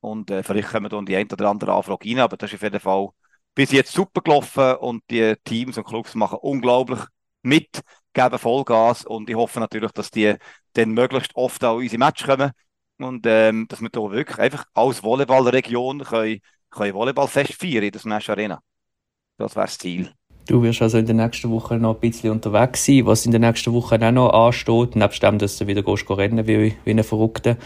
Und 0.00 0.30
äh, 0.30 0.42
vielleicht 0.42 0.70
kommen 0.70 0.88
dann 0.88 1.06
die 1.06 1.16
ein 1.16 1.30
oder 1.30 1.50
andere 1.50 1.74
Anfrage 1.74 2.08
rein, 2.08 2.20
aber 2.20 2.36
das 2.36 2.50
ist 2.50 2.56
auf 2.56 2.62
jeden 2.62 2.80
Fall 2.80 3.08
bis 3.54 3.72
jetzt 3.72 3.92
super 3.92 4.20
gelaufen. 4.22 4.76
Und 4.76 5.02
die 5.10 5.34
Teams 5.44 5.78
und 5.78 5.84
Clubs 5.86 6.14
machen 6.14 6.38
unglaublich 6.42 7.00
mit, 7.42 7.82
geben 8.12 8.38
Vollgas. 8.38 9.04
Und 9.04 9.28
ich 9.30 9.36
hoffe 9.36 9.60
natürlich, 9.60 9.92
dass 9.92 10.10
die 10.10 10.34
dann 10.74 10.90
möglichst 10.92 11.34
oft 11.36 11.62
auch 11.64 11.76
unsere 11.76 11.98
Match 11.98 12.24
kommen. 12.24 12.52
Und 12.98 13.26
ähm, 13.26 13.66
dass 13.68 13.80
wir 13.80 13.90
da 13.90 14.00
wirklich 14.10 14.38
einfach 14.38 14.64
als 14.74 15.02
Volleyballregion 15.02 16.04
können, 16.04 16.40
können 16.70 16.94
Volleyballfest 16.94 17.54
feiern 17.54 17.84
in 17.84 17.92
der 17.92 18.00
Smash 18.00 18.30
Arena. 18.30 18.60
Das 19.38 19.56
wäre 19.56 19.66
das 19.66 19.78
Ziel. 19.78 20.12
Du 20.46 20.62
wirst 20.62 20.82
also 20.82 20.98
in 20.98 21.06
der 21.06 21.14
nächsten 21.14 21.50
Woche 21.50 21.76
noch 21.76 21.94
ein 21.94 22.00
bisschen 22.00 22.30
unterwegs 22.30 22.84
sein. 22.84 23.06
Was 23.06 23.24
in 23.24 23.30
der 23.30 23.40
nächsten 23.40 23.72
Woche 23.72 23.96
auch 23.96 24.12
noch 24.12 24.30
ansteht, 24.30 24.94
nebst 24.94 25.22
dem, 25.22 25.38
dass 25.38 25.56
du 25.56 25.66
wieder 25.66 25.82
gehst, 25.82 26.10
rennen 26.10 26.46
wie, 26.46 26.74
wie 26.84 26.90
ein 26.90 27.02
Verrückter. 27.02 27.56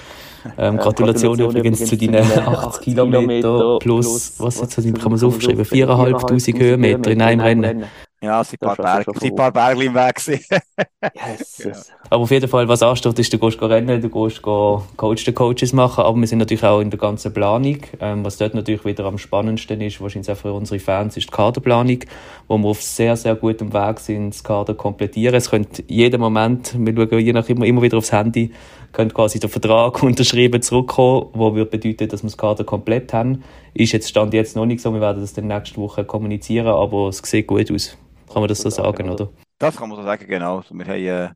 Ähm, 0.56 0.76
Gratulation, 0.78 1.36
Gratulation 1.36 1.56
übrigens 1.56 1.84
zu 1.84 1.96
deinen 1.96 2.24
80 2.24 2.82
Kilometer 2.82 3.78
plus, 3.80 4.06
plus, 4.06 4.34
was, 4.38 4.60
was, 4.60 4.78
was 4.78 5.00
kann 5.00 5.10
man 5.10 5.18
so 5.18 5.28
aufschreiben? 5.28 5.64
4'500 5.64 6.58
Höhenmeter 6.58 7.10
in 7.10 7.22
einem 7.22 7.40
Rennen. 7.40 7.84
Ja, 8.20 8.40
es 8.40 8.50
sind 8.50 8.62
ein 8.62 8.74
paar, 8.74 9.04
Berge, 9.04 9.12
ein 9.20 9.36
paar 9.36 9.52
Berge 9.52 9.84
im 9.84 9.94
Weg. 9.94 10.18
yes, 10.26 11.58
ja. 11.58 11.72
Aber 12.10 12.22
auf 12.22 12.30
jeden 12.32 12.48
Fall, 12.48 12.66
was 12.66 12.82
ansteht, 12.82 13.16
ist, 13.16 13.32
du 13.32 13.38
gehst 13.38 13.62
rennen, 13.62 14.02
du 14.02 14.08
gehst 14.08 14.42
Coach 14.42 15.24
der 15.24 15.34
Coaches 15.34 15.72
machen, 15.72 16.02
aber 16.02 16.18
wir 16.18 16.26
sind 16.26 16.38
natürlich 16.38 16.64
auch 16.64 16.80
in 16.80 16.90
der 16.90 16.98
ganzen 16.98 17.32
Planung. 17.32 17.78
Ähm, 18.00 18.24
was 18.24 18.36
dort 18.36 18.54
natürlich 18.54 18.84
wieder 18.84 19.04
am 19.04 19.18
spannendsten 19.18 19.80
ist, 19.80 20.00
wahrscheinlich 20.00 20.32
auch 20.32 20.36
für 20.36 20.52
unsere 20.52 20.80
Fans, 20.80 21.16
ist 21.16 21.28
die 21.28 21.30
Kaderplanung, 21.30 22.00
wo 22.48 22.58
wir 22.58 22.66
auf 22.66 22.82
sehr, 22.82 23.16
sehr 23.16 23.36
gutem 23.36 23.72
Weg 23.72 24.00
sind, 24.00 24.34
das 24.34 24.42
Kader 24.42 24.74
komplettieren. 24.74 25.36
Es 25.36 25.50
könnte 25.50 25.84
jeden 25.86 26.20
Moment, 26.20 26.74
wir 26.76 26.94
schauen 26.94 27.20
je 27.20 27.32
nach 27.32 27.48
immer, 27.48 27.66
immer 27.66 27.82
wieder 27.82 27.98
aufs 27.98 28.10
Handy, 28.10 28.50
könnte 28.90 29.14
quasi 29.14 29.38
der 29.38 29.48
Vertrag 29.48 30.02
unterschrieben 30.02 30.60
zurückkommen, 30.60 31.26
wo 31.34 31.54
würde 31.54 31.70
bedeuten, 31.70 32.08
dass 32.08 32.24
wir 32.24 32.30
das 32.30 32.36
Kader 32.36 32.64
komplett 32.64 33.12
haben. 33.12 33.44
Ist 33.74 33.92
jetzt 33.92 34.08
Stand 34.08 34.34
jetzt 34.34 34.56
noch 34.56 34.66
nicht 34.66 34.80
so, 34.80 34.92
wir 34.92 35.00
werden 35.00 35.20
das 35.20 35.34
dann 35.34 35.46
nächste 35.46 35.76
Woche 35.76 36.04
kommunizieren, 36.04 36.66
aber 36.66 37.10
es 37.10 37.18
sieht 37.18 37.46
gut 37.46 37.70
aus. 37.70 37.96
Kann 38.32 38.42
man 38.42 38.48
das 38.48 38.58
so 38.58 38.70
sagen, 38.70 39.08
oder? 39.08 39.30
Das 39.58 39.76
kann 39.76 39.88
man 39.88 39.98
so 39.98 40.04
sagen, 40.04 40.26
genau. 40.26 40.62
Wir 40.70 40.86
haben, 40.86 41.06
äh, 41.06 41.30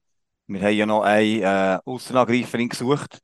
wir 0.46 0.60
haben 0.60 0.76
ja 0.76 0.86
noch 0.86 1.02
eine 1.02 1.80
äh, 1.84 1.90
Außenangreiferin 1.90 2.68
gesucht. 2.68 3.18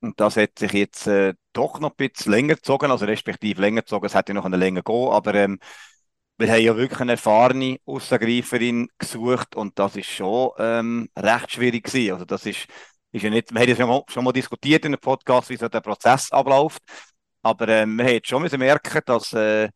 Und 0.00 0.18
das 0.18 0.36
hat 0.36 0.58
sich 0.58 0.72
jetzt 0.72 1.06
äh, 1.06 1.34
doch 1.52 1.78
noch 1.78 1.90
ein 1.90 1.96
bisschen 1.96 2.32
länger 2.32 2.56
gezogen, 2.56 2.90
also 2.90 3.04
respektive 3.04 3.60
länger 3.60 3.82
gezogen. 3.82 4.06
Es 4.06 4.14
hätte 4.14 4.34
noch 4.34 4.44
eine 4.44 4.56
länger 4.56 4.82
gehen, 4.82 5.08
aber 5.10 5.34
ähm, 5.34 5.60
wir 6.38 6.50
haben 6.50 6.62
ja 6.62 6.76
wirklich 6.76 7.00
eine 7.00 7.12
erfahrene 7.12 7.78
Außenangreiferin 7.86 8.88
gesucht 8.98 9.54
und 9.54 9.78
das 9.78 9.96
ist 9.96 10.10
schon 10.10 10.50
ähm, 10.58 11.08
recht 11.16 11.52
schwierig 11.52 11.84
gewesen. 11.84 12.14
Also 12.14 12.24
das 12.24 12.46
ist, 12.46 12.66
ist 13.12 13.22
ja 13.22 13.30
nicht, 13.30 13.52
wir 13.52 13.60
haben 13.60 13.68
ja 13.68 13.76
schon 13.76 13.88
mal, 13.88 14.02
schon 14.08 14.24
mal 14.24 14.32
diskutiert 14.32 14.84
in 14.84 14.94
einem 14.94 15.00
Podcast, 15.00 15.50
wie 15.50 15.56
so 15.56 15.68
der 15.68 15.80
Prozess 15.80 16.32
abläuft. 16.32 16.82
Aber 17.42 17.68
ähm, 17.68 17.96
wir 17.96 18.04
haben 18.06 18.14
jetzt 18.14 18.28
schon 18.28 18.42
müssen 18.42 18.58
merken, 18.58 19.00
dass 19.06 19.32
äh, 19.34 19.68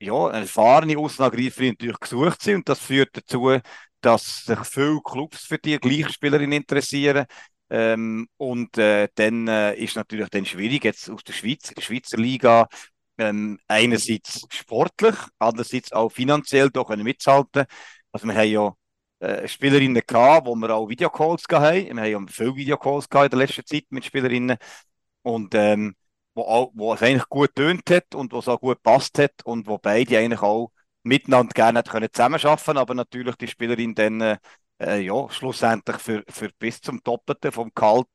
ja, 0.00 0.30
erfahrene 0.30 0.98
Außenangreiferin 0.98 1.70
natürlich 1.70 2.00
gesucht 2.00 2.42
sind 2.42 2.56
und 2.56 2.68
das 2.68 2.80
führt 2.80 3.16
dazu, 3.16 3.58
dass 4.00 4.44
sich 4.44 4.58
viele 4.64 5.00
Clubs 5.02 5.46
für 5.46 5.58
die 5.58 5.78
Gleichspielerin 5.78 6.52
interessieren. 6.52 7.26
Ähm, 7.70 8.28
und 8.36 8.76
äh, 8.78 9.08
dann 9.14 9.48
äh, 9.48 9.74
ist 9.76 9.96
natürlich 9.96 10.28
dann 10.28 10.44
schwierig, 10.46 10.84
jetzt 10.84 11.10
aus 11.10 11.24
der 11.24 11.32
Schweiz, 11.32 11.72
der 11.74 11.82
Schweizer 11.82 12.18
Liga, 12.18 12.68
ähm, 13.18 13.58
einerseits 13.68 14.46
sportlich, 14.50 15.14
andererseits 15.38 15.92
auch 15.92 16.10
finanziell 16.10 16.70
doch 16.70 16.94
mitzuhalten. 16.96 17.64
Also 18.12 18.26
wir 18.28 18.34
haben 18.34 18.48
ja 18.48 18.74
äh, 19.20 19.48
Spielerinnen 19.48 20.02
gehabt, 20.06 20.46
wo 20.46 20.54
wir 20.54 20.70
auch 20.74 20.88
Videocalls 20.88 21.44
hatten. 21.50 21.96
Wir 21.96 22.14
haben 22.14 22.26
ja 22.26 22.32
viele 22.32 22.56
Videocalls 22.56 23.08
gehabt 23.08 23.32
in 23.32 23.38
der 23.38 23.46
letzten 23.46 23.66
Zeit 23.66 23.84
mit 23.90 24.04
Spielerinnen. 24.04 24.56
Und 25.22 25.54
ähm, 25.54 25.94
wo, 26.34 26.70
wo 26.74 26.94
es 26.94 27.02
eigentlich 27.02 27.28
gut 27.28 27.54
tönt 27.54 27.88
hat 27.90 28.14
und 28.14 28.32
wo 28.32 28.38
es 28.38 28.48
auch 28.48 28.60
gut 28.60 28.82
passt 28.82 29.18
hat 29.18 29.32
und 29.44 29.66
wo 29.66 29.78
beide 29.78 30.18
eigentlich 30.18 30.42
auch 30.42 30.72
miteinander 31.02 31.52
gerne 31.52 31.82
können 31.82 32.08
zusammenarbeiten 32.12 32.78
aber 32.78 32.94
natürlich 32.94 33.36
die 33.36 33.48
Spielerin 33.48 33.94
dann 33.94 34.38
äh, 34.80 35.00
ja, 35.00 35.28
schlussendlich 35.30 35.98
für, 35.98 36.24
für 36.28 36.50
bis 36.58 36.80
zum 36.80 37.00
Doppelten 37.02 37.52
vom 37.52 37.72
Kalt, 37.74 38.08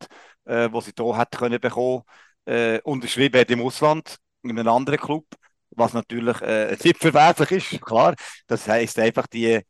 äh, 0.46 0.70
wo 0.72 0.82
sie 0.82 0.94
da 0.94 1.16
hat 1.16 1.32
können 1.38 1.60
bekommen, 1.60 2.04
äh, 2.46 2.80
unterschrieben 2.84 3.40
hat 3.40 3.52
im 3.52 3.62
Ausland, 3.62 4.18
in 4.44 4.52
einem 4.52 4.68
anderen 4.68 5.00
Club, 5.00 5.26
was 5.72 5.94
natürlich 5.94 6.42
äh, 6.42 6.76
nicht 6.84 6.98
verwerflich 6.98 7.74
ist, 7.74 7.82
klar. 7.82 8.16
Das 8.48 8.68
heißt 8.68 9.00
einfach, 9.00 9.28
die, 9.28 9.62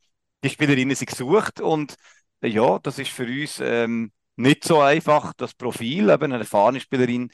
die 0.43 0.49
Spielerinnen 0.49 0.95
sind 0.95 1.09
gesucht 1.09 1.61
und 1.61 1.95
äh, 2.41 2.47
ja, 2.47 2.79
das 2.79 2.99
ist 2.99 3.11
für 3.11 3.25
uns 3.25 3.59
ähm, 3.59 4.11
nicht 4.35 4.63
so 4.63 4.79
einfach, 4.81 5.33
das 5.35 5.53
Profil, 5.53 6.09
eben 6.09 6.23
eine 6.31 6.39
erfahrene 6.39 6.79
Spielerin 6.79 7.29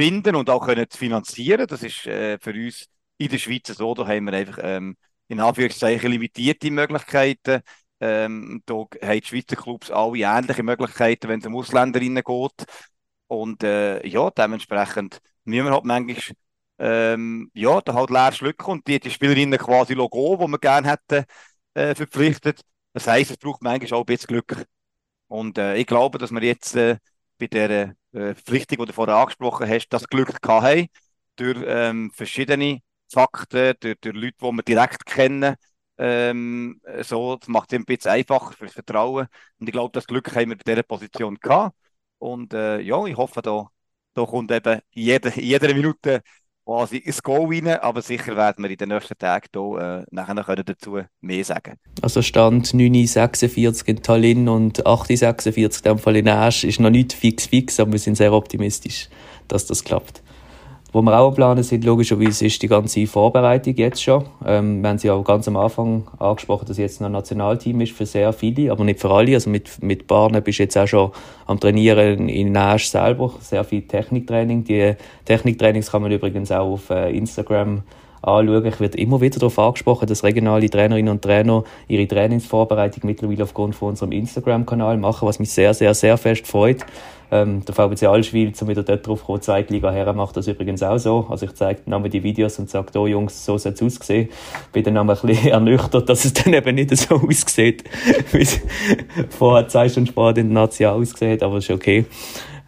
finden 0.00 0.34
und 0.34 0.48
auch 0.48 0.64
können 0.64 0.86
finanzieren. 0.90 1.66
Das 1.66 1.82
ist 1.82 2.06
äh, 2.06 2.38
für 2.40 2.52
uns 2.52 2.86
in 3.18 3.28
der 3.28 3.38
Schweiz 3.38 3.66
so, 3.68 3.94
da 3.94 4.06
haben 4.06 4.24
wir 4.24 4.32
einfach 4.32 4.58
ähm, 4.62 4.96
in 5.28 5.40
Anführungszeichen 5.40 6.10
limitierte 6.10 6.70
Möglichkeiten. 6.70 7.60
Ähm, 8.00 8.62
da 8.64 8.74
haben 8.74 9.20
die 9.20 9.26
Schweizer 9.26 9.56
Clubs 9.56 9.90
alle 9.90 10.18
ähnliche 10.18 10.62
Möglichkeiten, 10.62 11.28
wenn 11.28 11.40
es 11.40 11.46
um 11.46 11.54
Ausländerinnen 11.54 12.24
geht. 12.24 12.66
Und 13.26 13.62
äh, 13.62 14.06
ja, 14.06 14.30
dementsprechend 14.30 15.18
müssen 15.44 15.66
wir 15.66 15.72
halt 15.72 15.84
manchmal 15.84 16.34
ähm, 16.78 17.50
ja, 17.52 17.80
da 17.82 17.92
halt 17.92 18.08
leer 18.08 18.32
schlucken 18.32 18.70
und 18.70 18.86
die, 18.86 19.00
die 19.00 19.10
Spielerinnen 19.10 19.58
quasi 19.58 19.92
Logo, 19.92 20.38
die 20.40 20.50
wir 20.50 20.58
gerne 20.58 20.88
hätten, 20.90 21.26
äh, 21.74 21.94
verpflichtet. 21.94 22.62
Das 22.94 23.06
heisst, 23.06 23.32
es 23.32 23.36
braucht 23.36 23.62
manchmal 23.62 24.00
auch 24.00 24.04
ein 24.04 24.06
bisschen 24.06 24.28
Glück. 24.28 24.64
Und 25.28 25.58
äh, 25.58 25.76
ich 25.76 25.86
glaube, 25.86 26.18
dass 26.18 26.30
wir 26.30 26.42
jetzt 26.42 26.74
äh, 26.74 26.96
bei 27.48 27.48
der 27.48 27.94
äh, 28.12 28.34
Verpflichtung, 28.34 28.78
die 28.78 28.86
du 28.86 28.92
vorher 28.92 29.16
angesprochen 29.16 29.68
hast, 29.68 29.88
das 29.90 30.08
Glück 30.08 30.28
gehabt 30.28 30.64
haben, 30.64 30.88
durch 31.36 31.58
ähm, 31.66 32.10
verschiedene 32.14 32.80
Fakten, 33.12 33.74
durch, 33.80 33.96
durch 34.00 34.14
Leute, 34.16 34.36
die 34.40 34.46
wir 34.52 34.62
direkt 34.62 35.06
kennen. 35.06 35.56
Ähm, 35.98 36.80
so, 37.02 37.36
das 37.36 37.48
macht 37.48 37.72
es 37.72 37.78
ein 37.78 37.84
bisschen 37.84 38.12
einfacher 38.12 38.52
fürs 38.52 38.72
Vertrauen. 38.72 39.26
Und 39.58 39.68
ich 39.68 39.72
glaube, 39.72 39.92
das 39.92 40.06
Glück 40.06 40.34
haben 40.34 40.50
wir 40.50 40.56
bei 40.56 40.62
dieser 40.64 40.82
Position 40.82 41.36
gehabt. 41.36 41.76
Und 42.18 42.54
äh, 42.54 42.80
ja, 42.80 43.04
ich 43.06 43.16
hoffe, 43.16 43.42
da, 43.42 43.68
da 44.14 44.24
kommt 44.26 44.50
eben 44.52 44.80
jede, 44.90 45.28
in 45.30 45.42
jeder 45.44 45.74
Minute 45.74 46.22
quasi 46.64 46.98
ins 46.98 47.22
Go 47.22 47.44
rein, 47.44 47.68
aber 47.68 48.02
sicher 48.02 48.36
werden 48.36 48.62
wir 48.62 48.70
in 48.70 48.76
den 48.76 48.88
nächsten 48.90 49.18
Tagen 49.18 49.46
hier, 49.52 49.78
äh, 49.78 50.04
nachher 50.10 50.44
können 50.44 50.64
dazu 50.64 51.00
mehr 51.20 51.44
sagen. 51.44 51.76
Also 52.02 52.22
Stand 52.22 52.68
9.46 52.68 53.86
in 53.86 54.02
Tallinn 54.02 54.48
und 54.48 54.86
8.46 54.86 55.78
in 55.78 55.82
dem 55.84 55.98
Fall 55.98 56.16
in 56.16 56.28
Asch 56.28 56.64
ist 56.64 56.80
noch 56.80 56.90
nicht 56.90 57.12
fix 57.12 57.46
fix, 57.46 57.80
aber 57.80 57.92
wir 57.92 57.98
sind 57.98 58.16
sehr 58.16 58.32
optimistisch, 58.32 59.08
dass 59.48 59.66
das 59.66 59.84
klappt. 59.84 60.22
Wo 60.92 61.02
wir 61.02 61.16
auch 61.18 61.32
planen 61.32 61.62
sind, 61.62 61.84
logischerweise, 61.84 62.46
ist 62.46 62.60
die 62.62 62.66
ganze 62.66 63.06
Vorbereitung 63.06 63.74
jetzt 63.76 64.02
schon. 64.02 64.24
Ähm, 64.44 64.82
wir 64.82 64.90
haben 64.90 64.98
sie 64.98 65.10
auch 65.10 65.22
ganz 65.22 65.46
am 65.46 65.56
Anfang 65.56 66.08
angesprochen, 66.18 66.66
dass 66.66 66.78
jetzt 66.78 67.00
noch 67.00 67.06
ein 67.06 67.12
Nationalteam 67.12 67.80
ist 67.80 67.92
für 67.92 68.06
sehr 68.06 68.32
viele, 68.32 68.72
aber 68.72 68.84
nicht 68.84 68.98
für 68.98 69.10
alle. 69.10 69.34
Also 69.34 69.50
mit, 69.50 69.82
mit 69.82 70.08
Barnen 70.08 70.42
bist 70.42 70.58
du 70.58 70.64
jetzt 70.64 70.76
auch 70.76 70.88
schon 70.88 71.12
am 71.46 71.60
Trainieren 71.60 72.28
in 72.28 72.50
Nash 72.50 72.88
selber. 72.88 73.32
Sehr 73.40 73.62
viel 73.62 73.82
Techniktraining. 73.82 74.64
Die 74.64 74.94
Techniktrainings 75.26 75.92
kann 75.92 76.02
man 76.02 76.10
übrigens 76.10 76.50
auch 76.50 76.72
auf 76.72 76.90
äh, 76.90 77.16
Instagram 77.16 77.82
anschauen. 78.22 78.66
Ich 78.66 78.80
werde 78.80 78.98
immer 78.98 79.20
wieder 79.20 79.38
darauf 79.38 79.58
angesprochen, 79.58 80.06
dass 80.06 80.24
regionale 80.24 80.68
Trainerinnen 80.68 81.12
und 81.12 81.22
Trainer 81.22 81.64
ihre 81.88 82.06
Trainingsvorbereitung 82.06 83.02
mittlerweile 83.04 83.44
aufgrund 83.44 83.74
von 83.74 83.90
unserem 83.90 84.12
Instagram-Kanal 84.12 84.96
machen, 84.96 85.26
was 85.26 85.38
mich 85.38 85.50
sehr, 85.50 85.74
sehr, 85.74 85.94
sehr 85.94 86.16
fest 86.16 86.46
freut. 86.46 86.84
Ähm, 87.32 87.64
der 87.64 87.74
VBC 87.74 88.06
Allschwil, 88.06 88.52
um 88.60 88.68
wieder 88.68 88.82
dort 88.82 89.06
drauf 89.06 89.20
zu 89.20 89.26
kommen, 89.26 89.40
Zweitliga 89.40 89.92
her, 89.92 90.12
macht 90.12 90.36
das 90.36 90.48
übrigens 90.48 90.82
auch 90.82 90.98
so. 90.98 91.26
Also 91.30 91.46
ich 91.46 91.54
zeige 91.54 91.82
dann 91.86 92.02
die 92.02 92.22
Videos 92.24 92.58
und 92.58 92.68
sage, 92.68 92.98
oh 92.98 93.06
Jungs, 93.06 93.44
so 93.44 93.56
soll 93.56 93.72
es 93.72 93.82
aussehen. 93.82 94.28
Bin 94.72 94.82
dann 94.82 94.96
ein 94.96 95.06
bisschen 95.06 95.46
ernüchtert, 95.46 96.08
dass 96.08 96.24
es 96.24 96.32
dann 96.32 96.54
eben 96.54 96.74
nicht 96.74 96.96
so 96.96 97.14
aussieht, 97.28 97.84
wie 98.32 98.40
es 98.40 98.60
vorher 99.28 99.68
zwei 99.68 99.88
Stunden 99.88 100.08
Sport 100.08 100.38
in 100.38 100.48
der 100.48 100.54
Nazi 100.54 100.84
aussieht, 100.86 101.42
aber 101.44 101.58
ist 101.58 101.70
okay. 101.70 102.04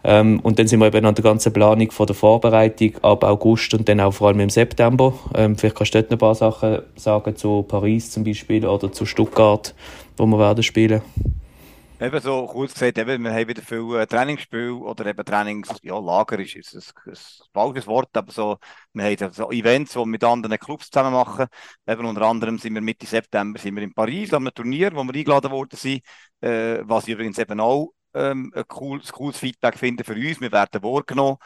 Ähm, 0.03 0.39
und 0.41 0.59
dann 0.59 0.67
sind 0.67 0.79
wir 0.79 0.87
eben 0.87 1.05
an 1.05 1.15
der 1.15 1.23
ganzen 1.23 1.53
Planung 1.53 1.91
von 1.91 2.07
der 2.07 2.15
Vorbereitung 2.15 2.97
ab 3.03 3.23
August 3.23 3.73
und 3.73 3.87
dann 3.87 4.01
auch 4.01 4.11
vor 4.11 4.27
allem 4.27 4.41
im 4.41 4.49
September. 4.49 5.13
Ähm, 5.33 5.57
vielleicht 5.57 5.77
kannst 5.77 5.93
du 5.95 6.01
dort 6.01 6.11
noch 6.11 6.17
ein 6.17 6.19
paar 6.19 6.35
Sachen 6.35 6.81
sagen 6.95 7.35
zu 7.35 7.63
Paris 7.63 8.11
zum 8.11 8.23
Beispiel 8.23 8.65
oder 8.65 8.91
zu 8.91 9.05
Stuttgart, 9.05 9.73
wo 10.17 10.25
wir 10.25 10.39
werden 10.39 10.63
spielen. 10.63 11.01
Eben 12.01 12.19
so 12.19 12.45
kurz 12.47 12.73
gesagt, 12.73 12.97
eben, 12.97 13.23
wir 13.23 13.31
haben 13.31 13.47
wieder 13.47 13.61
viel 13.61 13.95
äh, 13.95 14.05
Trainingsspiel 14.05 14.71
oder 14.71 15.05
eben 15.05 15.23
Trainings, 15.23 15.69
ja, 15.83 15.97
Lager 15.97 16.37
ist, 16.37 16.55
ist 16.55 16.93
ein, 17.05 17.13
falsches 17.53 17.87
Wort, 17.87 18.09
aber 18.17 18.29
so, 18.29 18.57
wir 18.91 19.05
haben 19.05 19.31
so 19.31 19.49
Events, 19.51 19.93
die 19.93 19.99
wir 19.99 20.05
mit 20.05 20.23
anderen 20.25 20.57
Clubs 20.57 20.89
zusammen 20.89 21.13
machen. 21.13 21.45
Eben 21.87 22.05
unter 22.05 22.23
anderem 22.23 22.57
sind 22.57 22.73
wir 22.73 22.81
Mitte 22.81 23.05
September 23.05 23.57
sind 23.57 23.75
wir 23.77 23.83
in 23.83 23.93
Paris 23.93 24.33
an 24.33 24.43
einem 24.43 24.53
Turnier, 24.53 24.91
wo 24.93 25.03
wir 25.03 25.13
eingeladen 25.13 25.49
worden 25.51 25.77
sind, 25.77 26.01
äh, 26.41 26.79
was 26.83 27.07
übrigens 27.07 27.37
eben 27.37 27.61
auch 27.61 27.93
ähm, 28.13 28.51
ein 28.55 28.67
cooles, 28.67 29.11
cooles 29.11 29.37
Feedback 29.37 29.77
finde 29.77 30.03
für 30.03 30.13
uns. 30.13 30.41
Wir 30.41 30.51
werden 30.51 30.83
wahrgenommen, 30.83 31.37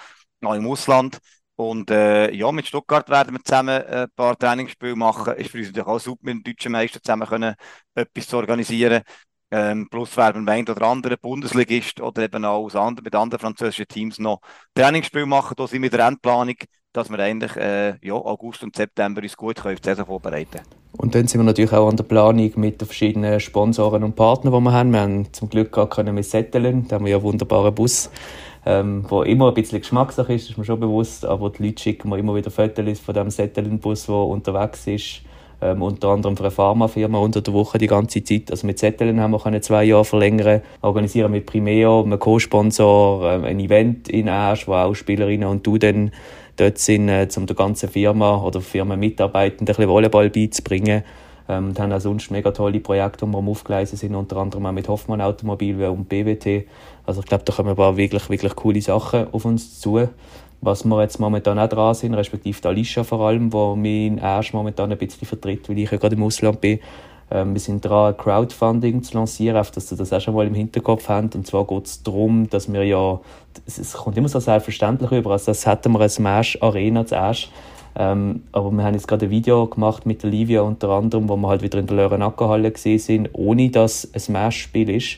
auch 0.43 0.53
im 0.53 0.67
Ausland. 0.67 1.19
Und 1.55 1.89
äh, 1.89 2.31
ja, 2.33 2.51
mit 2.51 2.67
Stuttgart 2.67 3.09
werden 3.09 3.35
wir 3.35 3.43
zusammen 3.43 3.81
äh, 3.81 4.03
ein 4.03 4.11
paar 4.15 4.37
Trainingsspiele 4.37 4.95
machen. 4.95 5.33
Ist 5.35 5.49
für 5.51 5.57
uns 5.57 5.67
natürlich 5.67 5.87
auch 5.87 5.99
super, 5.99 6.21
mit 6.23 6.35
dem 6.35 6.43
deutschen 6.43 6.71
Meister 6.71 7.01
zusammen 7.01 7.27
können, 7.27 7.55
etwas 7.95 8.27
zu 8.27 8.37
organisieren. 8.37 9.01
Ähm, 9.49 9.87
plus 9.89 10.15
werden 10.17 10.45
wir 10.45 10.51
ein 10.53 10.67
oder 10.67 10.81
andere 10.87 11.17
Bundesligist 11.17 12.01
oder 12.01 12.23
eben 12.23 12.43
auch 12.45 12.65
aus 12.65 12.75
anderen, 12.75 13.05
mit 13.05 13.15
anderen 13.15 13.39
französischen 13.39 13.87
Teams 13.87 14.19
noch 14.19 14.41
Trainingsspiele 14.75 15.25
machen. 15.25 15.55
Da 15.57 15.67
sind 15.67 15.81
wir 15.81 15.91
in 15.91 15.97
der 15.97 16.07
Endplanung, 16.07 16.55
dass 16.97 17.11
wir 17.11 17.19
eigentlich 17.19 17.55
äh, 17.55 17.93
ja, 18.01 18.15
August 18.15 18.63
und 18.63 18.75
September 18.75 19.21
uns 19.21 19.37
gut 19.37 19.63
auf 19.63 19.79
die 19.79 19.83
Saison 19.83 20.07
vorbereiten 20.07 20.51
können. 20.51 20.65
Und 20.97 21.13
dann 21.13 21.27
sind 21.27 21.39
wir 21.39 21.45
natürlich 21.45 21.71
auch 21.71 21.87
an 21.87 21.95
der 21.95 22.03
Planung 22.03 22.51
mit 22.55 22.81
den 22.81 22.87
verschiedenen 22.87 23.39
Sponsoren 23.39 24.03
und 24.03 24.15
Partnern, 24.15 24.51
die 24.51 24.59
wir 24.61 24.73
haben. 24.73 24.91
Wir 24.91 25.01
haben 25.01 25.31
zum 25.31 25.47
Glück 25.49 25.71
gar 25.71 25.87
können 25.87 26.15
mit 26.15 26.25
Setteln, 26.25 26.87
da 26.87 26.95
haben 26.95 27.05
wir 27.05 27.11
ja 27.11 27.17
einen 27.17 27.25
wunderbaren 27.25 27.75
Bus, 27.75 28.09
ähm, 28.65 29.05
wo 29.07 29.21
immer 29.21 29.49
ein 29.49 29.53
bisschen 29.53 29.79
Geschmackssache 29.79 30.33
ist, 30.33 30.49
ist 30.49 30.57
mir 30.57 30.65
schon 30.65 30.79
bewusst, 30.79 31.23
aber 31.23 31.51
die 31.51 31.67
Leute 31.67 31.83
schicken 31.83 32.09
mir 32.09 32.17
immer 32.17 32.35
wieder 32.35 32.49
Fotos 32.49 32.99
von 32.99 33.13
dem 33.13 33.29
Setteln-Bus, 33.29 34.07
der 34.07 34.15
unterwegs 34.15 34.87
ist 34.87 35.21
ähm, 35.61 35.81
unter 35.81 36.09
anderem 36.09 36.37
für 36.37 36.43
eine 36.43 36.51
Pharmafirma 36.51 37.17
unter 37.19 37.41
der 37.41 37.53
Woche 37.53 37.77
die 37.77 37.87
ganze 37.87 38.23
Zeit. 38.23 38.51
Also 38.51 38.67
mit 38.67 38.79
Zetteln 38.79 39.19
haben 39.19 39.31
wir 39.31 39.39
können 39.39 39.61
zwei 39.61 39.83
Jahre 39.83 40.05
verlängern, 40.05 40.61
organisieren 40.81 41.31
mit 41.31 41.45
Primeo, 41.45 42.03
einem 42.03 42.19
Co-Sponsor, 42.19 43.23
äh, 43.23 43.47
ein 43.47 43.59
Event 43.59 44.09
in 44.09 44.29
Asch, 44.29 44.67
wo 44.67 44.73
auch 44.73 44.93
Spielerinnen 44.93 45.47
und 45.47 45.65
du 45.65 45.77
dann 45.77 46.11
dort 46.57 46.77
sind, 46.77 47.09
äh, 47.09 47.27
um 47.37 47.45
der 47.45 47.55
ganzen 47.55 47.89
Firma 47.89 48.41
oder 48.41 48.61
Firmenmitarbeitenden 48.61 49.63
ein 49.63 49.65
bisschen 49.65 49.89
Volleyball 49.89 50.29
beizubringen. 50.29 51.03
Ähm, 51.49 51.69
und 51.69 51.79
haben 51.79 51.93
auch 51.93 52.01
sonst 52.01 52.29
mega 52.29 52.51
tolle 52.51 52.79
Projekte, 52.79 53.25
die 53.25 53.31
wir 53.31 53.37
am 53.37 53.49
Aufgleisen 53.49 53.97
sind, 53.97 54.15
unter 54.15 54.37
anderem 54.37 54.65
auch 54.65 54.71
mit 54.71 54.87
Hoffmann 54.87 55.21
Automobil 55.21 55.81
und 55.85 56.09
BWT. 56.09 56.65
Also 57.05 57.21
ich 57.21 57.25
glaube, 57.25 57.45
da 57.45 57.53
kommen 57.53 57.69
ein 57.69 57.75
paar 57.75 57.95
wirklich, 57.95 58.29
wirklich 58.29 58.55
coole 58.55 58.81
Sachen 58.81 59.27
auf 59.31 59.45
uns 59.45 59.79
zu. 59.79 60.09
Was 60.59 60.83
wir 60.83 61.01
jetzt 61.01 61.19
momentan 61.19 61.59
auch 61.59 61.69
dran 61.69 61.93
sind, 61.93 62.15
respektive 62.15 62.67
Alicia 62.67 63.03
vor 63.03 63.21
allem, 63.21 63.53
wo 63.53 63.75
mich 63.75 64.11
erst 64.19 64.53
momentan 64.53 64.91
ein 64.91 64.97
bisschen 64.97 65.27
vertritt, 65.27 65.69
weil 65.69 65.77
ich 65.77 65.91
ja 65.91 65.97
gerade 65.97 66.15
im 66.15 66.23
Ausland 66.23 66.59
bin. 66.59 66.79
Ähm, 67.29 67.53
wir 67.53 67.59
sind 67.59 67.83
dran, 67.83 68.15
Crowdfunding 68.15 69.03
zu 69.03 69.17
lancieren, 69.17 69.57
auf 69.57 69.71
dass 69.71 69.91
ihr 69.91 69.97
das 69.97 70.13
auch 70.13 70.21
schon 70.21 70.35
mal 70.35 70.47
im 70.47 70.53
Hinterkopf 70.53 71.09
habt. 71.09 71.35
Und 71.35 71.45
zwar 71.45 71.65
geht 71.65 71.85
es 71.85 72.03
darum, 72.03 72.49
dass 72.49 72.71
wir 72.71 72.83
ja, 72.83 73.19
es 73.65 73.93
kommt 73.93 74.17
immer 74.17 74.29
so 74.29 74.39
selbstverständlich 74.39 75.11
über, 75.11 75.37
das 75.37 75.65
hätten 75.65 75.91
wir 75.91 75.99
eine 75.99 76.09
Smash 76.09 76.57
Arena 76.61 77.05
zuerst. 77.05 77.49
Ähm, 77.99 78.43
aber 78.51 78.71
wir 78.71 78.83
haben 78.83 78.93
jetzt 78.93 79.07
gerade 79.07 79.25
ein 79.25 79.31
Video 79.31 79.65
gemacht 79.65 80.05
mit 80.05 80.21
der 80.21 80.29
Livia 80.29 80.61
unter 80.61 80.89
anderem, 80.89 81.27
wo 81.27 81.35
wir 81.35 81.47
halt 81.47 81.63
wieder 81.63 81.79
in 81.79 81.87
der 81.87 81.97
Lören-Acker-Halle 81.97 82.71
gesehen 82.71 82.99
sind, 82.99 83.29
ohne 83.33 83.71
dass 83.71 84.03
es 84.03 84.13
ein 84.13 84.19
Smash-Spiel 84.19 84.89
ist. 84.91 85.17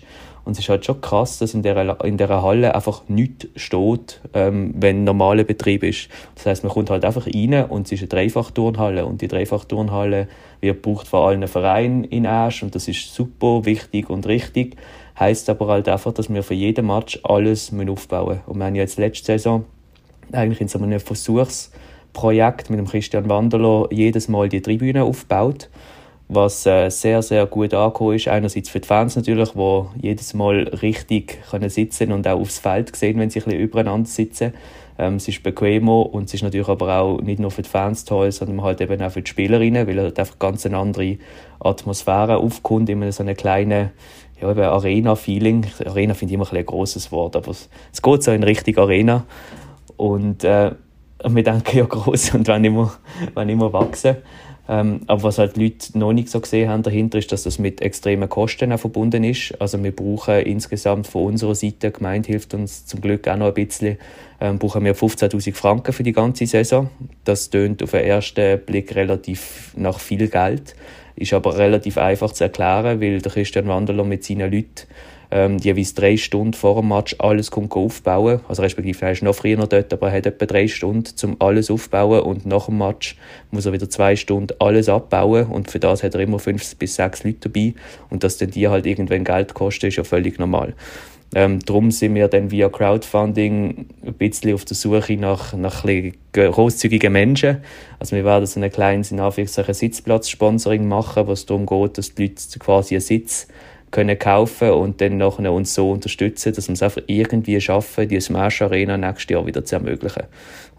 Und 0.49 0.53
es 0.53 0.59
ist 0.61 0.69
halt 0.69 0.83
schon 0.83 0.99
krass, 0.99 1.37
dass 1.37 1.53
in 1.53 1.61
dieser, 1.61 2.03
in 2.03 2.17
dieser 2.17 2.41
Halle 2.41 2.73
einfach 2.73 3.03
nichts 3.07 3.49
steht, 3.55 4.19
ähm, 4.33 4.73
wenn 4.75 5.03
normaler 5.03 5.43
Betrieb 5.43 5.83
ist. 5.83 6.09
Das 6.33 6.47
heißt, 6.47 6.63
man 6.63 6.73
kommt 6.73 6.89
halt 6.89 7.05
einfach 7.05 7.27
rein 7.27 7.65
und 7.65 7.85
es 7.85 7.91
ist 7.91 7.99
eine 7.99 8.07
Dreifachturnhalle. 8.07 9.05
Und 9.05 9.21
die 9.21 9.27
Dreifachturnhalle 9.27 10.27
wird 10.59 10.81
gebraucht 10.81 11.07
von 11.07 11.23
allen 11.23 11.47
Vereinen 11.47 12.03
in 12.03 12.25
Asch 12.25 12.63
und 12.63 12.73
das 12.73 12.87
ist 12.87 13.13
super 13.13 13.63
wichtig 13.65 14.09
und 14.09 14.25
richtig. 14.25 14.75
Heißt 15.19 15.51
aber 15.51 15.67
halt 15.67 15.87
einfach, 15.87 16.13
dass 16.13 16.33
wir 16.33 16.41
für 16.41 16.55
jeden 16.55 16.87
Match 16.87 17.19
alles 17.21 17.71
aufbauen 17.71 18.29
müssen. 18.29 18.41
Und 18.47 18.57
wir 18.57 18.65
haben 18.65 18.73
ja 18.73 18.81
jetzt 18.81 18.97
letzte 18.97 19.25
Saison 19.25 19.65
eigentlich 20.31 20.61
in 20.61 20.67
so 20.67 20.79
einem 20.79 20.99
Versuchsprojekt 20.99 22.71
mit 22.71 22.79
dem 22.79 22.87
Christian 22.87 23.29
Wanderler 23.29 23.87
jedes 23.91 24.27
Mal 24.27 24.49
die 24.49 24.63
Tribüne 24.63 25.03
aufgebaut 25.03 25.69
was 26.29 26.65
äh, 26.67 26.89
sehr, 26.89 27.23
sehr 27.23 27.47
gut 27.47 27.73
angekommen 27.73 28.15
ist. 28.15 28.27
Einerseits 28.27 28.69
für 28.69 28.79
die 28.79 28.87
Fans 28.87 29.15
natürlich, 29.15 29.49
die 29.49 29.83
jedes 30.01 30.35
Mal 30.35 30.67
richtig 30.81 31.39
können 31.49 31.69
sitzen 31.69 32.11
und 32.11 32.27
auch 32.27 32.39
aufs 32.39 32.59
Feld 32.59 32.95
sehen, 32.95 33.19
wenn 33.19 33.31
sie 33.31 33.39
ein 33.39 33.45
bisschen 33.45 33.59
übereinander 33.59 34.07
sitzen. 34.07 34.53
Ähm, 34.99 35.15
es 35.15 35.27
ist 35.27 35.41
bequemer 35.41 36.13
und 36.13 36.25
es 36.25 36.35
ist 36.35 36.43
natürlich 36.43 36.67
aber 36.67 36.99
auch 36.99 37.19
nicht 37.19 37.39
nur 37.39 37.49
für 37.49 37.63
die 37.63 37.69
Fans 37.69 38.05
toll, 38.05 38.31
sondern 38.31 38.61
halt 38.61 38.79
eben 38.79 39.01
auch 39.01 39.11
für 39.11 39.23
die 39.23 39.29
Spielerinnen, 39.29 39.87
weil 39.87 39.99
halt 39.99 40.19
einfach 40.19 40.37
ganz 40.37 40.67
eine 40.67 40.77
andere 40.77 41.17
Atmosphäre 41.59 42.37
aufkommt, 42.37 42.89
immer 42.89 43.11
so 43.11 43.23
eine 43.23 43.33
kleine 43.33 43.91
ja, 44.39 44.49
Arena-Feeling. 44.49 45.65
Arena 45.83 46.13
finde 46.13 46.33
ich 46.33 46.35
immer 46.35 46.51
ein, 46.51 46.57
ein 46.57 46.65
großes 46.65 47.11
Wort, 47.11 47.35
aber 47.35 47.51
es, 47.51 47.69
es 47.91 48.03
geht 48.03 48.21
so 48.21 48.31
in 48.31 48.43
Richtung 48.43 48.77
Arena. 48.77 49.25
Und 49.97 50.43
äh, 50.43 50.71
wir 51.27 51.43
denken 51.43 51.77
ja 51.77 51.85
groß 51.89 52.35
und 52.35 52.47
wenn 52.47 52.65
immer, 52.65 52.93
wenn 53.33 53.49
immer 53.49 53.73
wachsen. 53.73 54.17
Ähm, 54.71 55.01
aber 55.07 55.23
was 55.23 55.39
halt 55.39 55.55
die 55.55 55.63
Leute 55.63 55.97
noch 55.97 56.13
nicht 56.13 56.29
so 56.29 56.39
gesehen 56.39 56.69
haben 56.69 56.83
dahinter, 56.83 57.17
ist, 57.17 57.31
dass 57.31 57.41
das 57.41 57.57
mit 57.57 57.81
extremen 57.81 58.29
Kosten 58.29 58.71
auch 58.71 58.79
verbunden 58.79 59.23
ist. 59.23 59.59
Also 59.59 59.83
wir 59.83 59.95
brauchen 59.95 60.35
insgesamt 60.41 61.07
von 61.07 61.25
unserer 61.25 61.55
Seite, 61.55 61.89
die 61.89 61.93
Gemeinde 61.93 62.27
hilft 62.27 62.53
uns 62.53 62.85
zum 62.85 63.01
Glück 63.01 63.27
auch 63.27 63.35
noch 63.35 63.47
ein 63.47 63.55
bisschen, 63.55 63.97
ähm, 64.39 64.59
brauchen 64.59 64.85
wir 64.85 64.95
15'000 64.95 65.55
Franken 65.55 65.91
für 65.91 66.03
die 66.03 66.11
ganze 66.11 66.45
Saison. 66.45 66.91
Das 67.23 67.49
tönt 67.49 67.81
auf 67.81 67.91
den 67.91 68.03
ersten 68.03 68.59
Blick 68.63 68.95
relativ 68.95 69.73
nach 69.75 69.99
viel 69.99 70.27
Geld, 70.27 70.75
ist 71.15 71.33
aber 71.33 71.57
relativ 71.57 71.97
einfach 71.97 72.31
zu 72.31 72.43
erklären, 72.43 73.01
weil 73.01 73.21
der 73.21 73.31
Christian 73.31 73.67
Wanderler 73.67 74.03
mit 74.03 74.23
seinen 74.23 74.51
Leuten 74.51 74.85
ähm, 75.31 75.57
jeweils 75.57 75.93
drei 75.93 76.17
Stunden 76.17 76.53
vor 76.53 76.81
dem 76.81 76.89
Match 76.89 77.15
alles 77.19 77.51
aufbauen. 77.51 78.39
Also 78.47 78.61
respektive 78.61 79.05
er 79.05 79.11
ist 79.11 79.21
noch 79.21 79.35
früher 79.35 79.57
dort, 79.57 79.93
aber 79.93 80.09
er 80.09 80.17
hat 80.17 80.25
etwa 80.25 80.45
drei 80.45 80.67
Stunden, 80.67 81.13
um 81.23 81.35
alles 81.39 81.69
aufzubauen 81.69 82.21
und 82.21 82.45
nach 82.45 82.65
dem 82.65 82.77
Match 82.77 83.15
muss 83.51 83.65
er 83.65 83.73
wieder 83.73 83.89
zwei 83.89 84.15
Stunden 84.15 84.55
alles 84.59 84.89
abbauen 84.89 85.47
und 85.47 85.69
für 85.69 85.79
das 85.79 86.03
hat 86.03 86.15
er 86.15 86.21
immer 86.21 86.39
fünf 86.39 86.75
bis 86.77 86.95
sechs 86.95 87.23
Leute 87.23 87.49
dabei 87.49 87.73
und 88.09 88.23
dass 88.23 88.37
dann 88.37 88.51
die 88.51 88.67
halt 88.67 88.85
irgendwann 88.85 89.23
Geld 89.23 89.53
kosten, 89.53 89.87
ist 89.87 89.97
ja 89.97 90.03
völlig 90.03 90.39
normal. 90.39 90.73
Ähm, 91.35 91.59
darum 91.59 91.91
sind 91.91 92.15
wir 92.15 92.27
dann 92.27 92.49
via 92.49 92.69
Crowdfunding 92.69 93.85
ein 94.03 94.13
bisschen 94.13 94.55
auf 94.55 94.65
der 94.65 94.75
Suche 94.75 95.13
nach, 95.13 95.53
nach 95.53 95.85
großzügigen 96.33 97.13
Menschen. 97.13 97.57
Also 97.99 98.15
wir 98.15 98.25
werden 98.25 98.47
so 98.47 98.59
ein 98.59 98.71
kleines, 98.71 99.11
in 99.11 99.19
Anführungszeichen, 99.19 99.75
Sitzplatz-Sponsoring 99.75 100.87
machen, 100.87 101.27
was 101.27 101.45
darum 101.45 101.67
geht, 101.67 101.99
dass 101.99 102.15
die 102.15 102.23
Leute 102.23 102.57
quasi 102.57 102.95
einen 102.95 103.01
Sitz 103.01 103.47
können 103.91 104.17
kaufen 104.17 104.71
und 104.71 105.01
dann 105.01 105.17
nachher 105.17 105.51
uns 105.51 105.73
so 105.73 105.91
unterstützen, 105.91 106.53
dass 106.53 106.67
wir 106.67 106.73
es 106.73 106.83
einfach 106.83 107.01
irgendwie 107.07 107.59
schaffen, 107.59 108.07
die 108.07 108.19
Smash 108.19 108.61
Arena 108.61 108.97
nächstes 108.97 109.29
Jahr 109.29 109.45
wieder 109.45 109.65
zu 109.65 109.75
ermöglichen. 109.75 110.23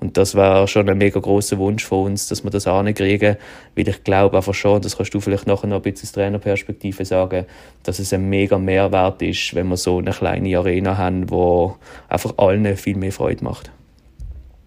Und 0.01 0.17
das 0.17 0.35
war 0.35 0.67
schon 0.67 0.89
ein 0.89 0.99
mega 0.99 1.21
großer 1.21 1.59
Wunsch 1.59 1.85
von 1.85 2.13
uns, 2.13 2.27
dass 2.29 2.43
wir 2.43 2.51
das 2.51 2.67
ankriegen, 2.67 3.37
weil 3.77 3.89
ich 3.89 4.03
glaube 4.03 4.37
einfach 4.37 4.55
schon, 4.55 4.81
das 4.81 4.97
kannst 4.97 5.13
du 5.13 5.21
vielleicht 5.21 5.47
nachher 5.47 5.67
noch 5.67 5.77
ein 5.77 5.83
bisschen 5.83 6.09
aus 6.09 6.13
Trainerperspektive 6.13 7.05
sagen, 7.05 7.47
dass 7.83 7.99
es 7.99 8.13
ein 8.13 8.29
mega 8.29 8.59
Mehrwert 8.59 9.21
ist, 9.23 9.55
wenn 9.55 9.69
wir 9.69 9.77
so 9.77 9.99
eine 9.99 10.13
kleine 10.13 10.59
Arena 10.59 10.97
haben, 10.97 11.31
wo 11.31 11.77
einfach 12.09 12.33
allen 12.39 12.77
viel 12.77 12.97
mehr 12.97 13.13
Freude 13.13 13.45
macht. 13.45 13.71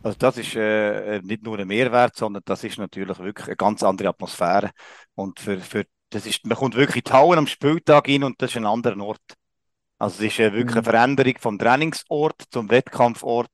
Also 0.03 0.17
das 0.19 0.37
ist 0.37 0.55
äh, 0.55 1.21
nicht 1.23 1.43
nur 1.43 1.57
ein 1.57 1.67
Mehrwert, 1.67 2.15
sondern 2.17 2.43
das 2.45 2.63
ist 2.65 2.77
natürlich 2.77 3.17
wirklich 3.19 3.47
eine 3.47 3.55
ganz 3.55 3.83
andere 3.83 4.09
Atmosphäre. 4.09 4.71
Und 5.15 5.39
für, 5.39 5.57
für 5.59 5.85
das 6.13 6.25
ist, 6.25 6.45
man 6.45 6.57
kommt 6.57 6.75
wirklich 6.75 7.03
Hauen 7.11 7.37
am 7.37 7.47
Spieltag 7.47 8.07
hin 8.07 8.23
und 8.23 8.41
das 8.41 8.51
ist 8.51 8.57
ein 8.57 8.65
anderer 8.65 8.99
Ort. 9.01 9.21
Also 9.99 10.23
es 10.25 10.33
ist 10.33 10.39
äh, 10.39 10.53
wirklich 10.53 10.75
eine 10.77 10.81
Mhm. 10.81 10.85
Veränderung 10.85 11.35
vom 11.39 11.59
Trainingsort 11.59 12.43
zum 12.51 12.69
Wettkampfort. 12.69 13.51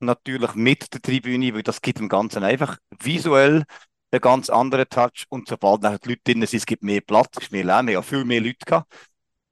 Natürlich 0.00 0.54
mit 0.54 0.92
der 0.94 1.02
Tribüne, 1.02 1.54
weil 1.54 1.62
das 1.62 1.82
gibt 1.82 1.98
dem 2.00 2.08
Ganzen 2.08 2.44
einfach 2.44 2.78
visuell 3.00 3.64
einen 4.12 4.20
ganz 4.20 4.50
anderen 4.50 4.88
Touch. 4.90 5.26
Und 5.30 5.48
sobald 5.48 5.82
nachher 5.82 5.98
die 6.00 6.10
Leute 6.10 6.22
drin 6.24 6.46
sind, 6.46 6.58
es 6.60 6.66
gibt 6.66 6.82
mehr 6.82 7.00
Platz, 7.02 7.30
es 7.38 7.44
ist 7.44 7.52
mehr 7.52 7.64
Lärm, 7.64 7.88
wir 7.88 7.96
haben 7.98 8.02
ja 8.04 8.08
viel 8.08 8.24
mehr 8.24 8.40
Leute 8.40 8.64
gehabt. 8.66 8.92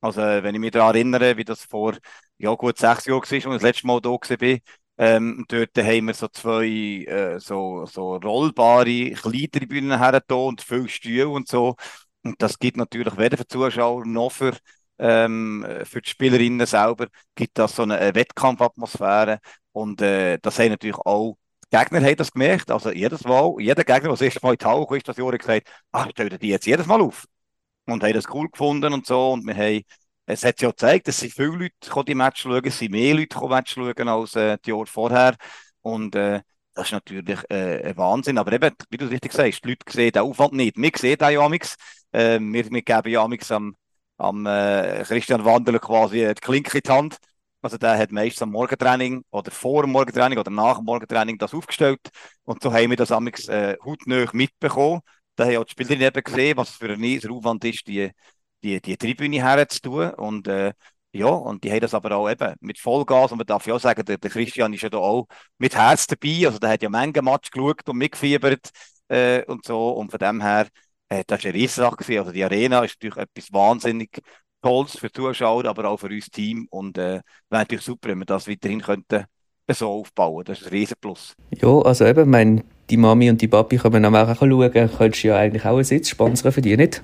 Also, 0.01 0.20
äh, 0.23 0.42
wenn 0.42 0.55
ich 0.55 0.61
mich 0.61 0.70
daran 0.73 0.94
erinnere, 0.94 1.37
wie 1.37 1.44
das 1.44 1.64
vor 1.64 1.94
ja, 2.38 2.55
gut 2.55 2.79
sechs 2.79 3.07
Jahren 3.07 3.18
war, 3.18 3.23
als 3.23 3.33
ich 3.33 3.44
das 3.44 3.62
letzte 3.62 3.87
Mal 3.87 4.01
da 4.01 4.11
war, 4.11 4.59
ähm, 4.99 5.44
dort 5.49 5.77
haben 5.79 6.07
wir 6.07 6.14
so 6.14 6.29
zwei 6.29 6.66
äh, 7.07 7.38
so, 7.40 7.87
so 7.87 8.16
rollbare 8.16 9.11
Kleintribünen 9.12 9.99
her 9.99 10.23
und 10.31 10.61
viele 10.62 10.88
Stühle 10.88 11.29
und 11.29 11.49
so. 11.49 11.77
Und 12.22 12.40
das 12.42 12.59
gibt 12.59 12.76
natürlich 12.76 13.16
weder 13.16 13.37
für 13.37 13.44
die 13.44 13.48
Zuschauer 13.48 14.04
noch 14.06 14.30
für, 14.30 14.56
ähm, 14.98 15.66
für 15.85 16.02
die 16.02 16.11
Spielerinnen 16.11 16.66
selber 16.66 17.06
gibt 17.35 17.59
das 17.59 17.76
so 17.76 17.83
eine, 17.83 18.14
Wettkampfatmosphäre. 18.14 19.40
Und 19.72 20.02
äh, 20.02 20.38
das 20.42 20.59
haben 20.59 20.70
natürlich 20.70 20.98
auch 20.98 21.37
die 21.72 21.76
Gegner 21.76 22.02
haben 22.02 22.16
das 22.16 22.33
gemerkt. 22.33 22.70
Also 22.70 22.90
jedes 22.90 23.24
Mal, 23.24 23.54
jeder 23.59 23.85
Gegner, 23.85 24.00
der 24.00 24.11
das 24.11 24.20
erste 24.22 24.40
Mal 24.42 24.54
in 24.54 24.59
die 24.59 24.96
ist 24.96 25.09
das 25.09 25.16
Jahr 25.16 25.38
gesagt, 25.38 25.68
ach, 25.92 26.11
stellen 26.11 26.38
die 26.38 26.48
jetzt 26.48 26.66
jedes 26.66 26.87
Mal 26.87 27.00
auf 27.00 27.26
und 27.87 28.02
haben 28.02 28.12
das 28.12 28.28
cool 28.33 28.48
gefunden 28.50 28.92
und 28.92 29.06
so. 29.06 29.33
Und 29.33 29.46
wir 29.46 29.54
haben, 29.56 29.83
es 30.26 30.44
hat 30.44 30.59
sich 30.59 30.64
ja 30.64 30.70
gezeigt, 30.70 31.09
es 31.09 31.18
sind 31.20 31.33
viele 31.33 31.48
Leute 31.48 32.04
die 32.04 32.14
Match 32.14 32.42
schauen, 32.42 32.64
es 32.64 32.78
sind 32.78 32.92
mehr 32.92 33.14
Leute 33.14 33.28
gekommen, 33.28 33.54
Match 33.54 33.74
schauen 33.74 34.09
als 34.09 34.37
äh, 34.37 34.59
die 34.64 34.70
Jahre 34.70 34.87
vorher. 34.87 35.37
Und 35.83 36.14
äh, 36.14 36.40
das 36.74 36.87
ist 36.87 36.92
natürlich 36.92 37.40
äh, 37.50 37.88
ein 37.88 37.96
Wahnsinn. 37.96 38.38
Aber 38.38 38.52
eben, 38.52 38.74
wie 38.90 38.96
du 38.96 39.06
richtig 39.06 39.33
sagst, 39.33 39.64
die 39.64 39.70
Leute 39.70 39.85
sehen 39.90 40.12
den 40.12 40.22
Aufwand 40.22 40.52
nicht. 40.54 40.76
Wir 40.76 40.90
sehen 40.96 41.18
den 41.18 41.30
ja 41.30 41.40
amix. 41.40 41.76
Äh, 42.12 42.38
wir, 42.40 42.70
wir 42.70 42.83
geben 42.83 43.09
ja 43.11 43.23
amix 43.23 43.51
am, 43.51 43.77
am 44.18 44.46
äh, 44.46 45.03
Christian 45.05 45.44
Wanderler 45.44 45.79
quasi 45.79 46.23
äh, 46.25 46.35
die 46.35 46.40
Klinke 46.40 46.79
in 46.79 46.83
die 46.85 46.90
Hand. 46.90 47.16
Also 47.62 47.77
der 47.77 47.99
hat 47.99 48.11
meistens 48.11 48.42
am 48.42 48.53
Morgentraining 48.53 49.23
oder 49.31 49.51
vor 49.51 49.83
dem 49.83 49.92
Morgentraining 49.92 50.38
oder 50.38 50.51
nach 50.51 50.77
dem 50.77 50.87
Morgentraining 50.87 51.37
das 51.38 51.53
aufgestellt. 51.55 52.01
Und 52.44 52.62
so 52.62 52.73
haben 52.73 52.90
wir 52.90 52.96
das 52.96 53.12
amix 53.12 53.49
äh, 53.49 53.77
hautnah 53.85 54.27
mitbekommen. 54.33 55.01
Da 55.37 55.44
haben 55.44 55.57
auch 55.59 55.64
die 55.64 55.73
Spielerin 55.73 56.01
eben 56.03 56.23
gesehen, 56.23 56.57
was 56.57 56.70
für 56.70 56.90
ein 56.90 57.01
riesiger 57.01 57.35
Aufwand 57.35 57.64
ist, 57.64 57.87
die, 57.87 58.11
die, 58.62 58.81
die 58.81 58.96
Tribüne 58.96 59.42
herzutun. 59.42 60.11
Und 60.14 60.49
äh, 60.49 60.73
ja, 61.12 61.27
und 61.27 61.64
die 61.64 61.70
haben 61.70 61.81
das 61.81 61.94
aber 61.94 62.12
auch 62.16 62.31
eben 62.31 62.55
mit 62.61 62.79
Vollgas. 62.79 63.33
Und 63.33 63.38
man 63.38 63.46
darf 63.46 63.66
ja 63.66 63.75
auch 63.75 63.81
sagen, 63.81 64.05
der, 64.05 64.18
der 64.18 64.31
Christian 64.31 64.73
ist 64.73 64.83
ja 64.83 64.88
da 64.88 64.99
auch 64.99 65.27
mit 65.59 65.75
Herz 65.75 66.07
dabei. 66.07 66.46
Also 66.46 66.59
der 66.59 66.70
hat 66.70 66.83
ja 66.83 66.88
Menge 66.88 67.20
Match 67.23 67.51
geschaut 67.51 67.88
und 67.88 67.96
mitgefiebert 67.99 68.70
äh, 69.09 69.44
und 69.44 69.64
so. 69.66 69.90
Und 69.90 70.11
von 70.11 70.18
dem 70.18 70.40
her, 70.40 70.66
äh, 71.11 71.25
das 71.27 71.44
war 71.44 71.51
eine 71.51 71.59
Riesensache. 71.59 71.96
gewesen. 71.96 72.18
Also 72.20 72.33
die 72.33 72.44
Arena 72.44 72.83
ist 72.83 72.96
natürlich 72.96 73.18
etwas 73.18 73.53
wahnsinnig 73.53 74.23
Tolles 74.62 74.99
für 74.99 75.09
die 75.09 75.12
Zuschauer, 75.12 75.66
aber 75.66 75.88
auch 75.90 75.99
für 75.99 76.07
uns 76.07 76.31
Team. 76.31 76.66
Und 76.70 76.96
äh, 76.99 77.20
wäre 77.20 77.23
natürlich 77.51 77.85
super, 77.85 78.09
wenn 78.09 78.18
wir 78.18 78.27
das 78.27 78.49
weiterhin 78.49 78.81
könnten 78.81 79.25
so 79.75 79.88
aufbauen. 79.88 80.44
Das 80.44 80.61
ist 80.61 80.66
ein 80.66 80.70
Riesenplus. 80.70 81.35
Ja, 81.51 81.68
also 81.83 82.05
eben, 82.05 82.29
mein, 82.29 82.64
die 82.88 82.96
Mami 82.96 83.31
und 83.31 83.40
die 83.40 83.49
Papi 83.49 83.77
können 83.77 84.05
am 84.05 84.14
auch 84.14 84.35
schauen. 84.37 84.73
Könntest 84.73 85.23
du 85.23 85.29
ja 85.29 85.37
eigentlich 85.37 85.64
auch 85.64 85.77
einen 85.77 85.85
Sitz 85.85 86.09
sponsern 86.09 86.53
für 86.53 86.61
die, 86.61 86.77
nicht? 86.77 87.03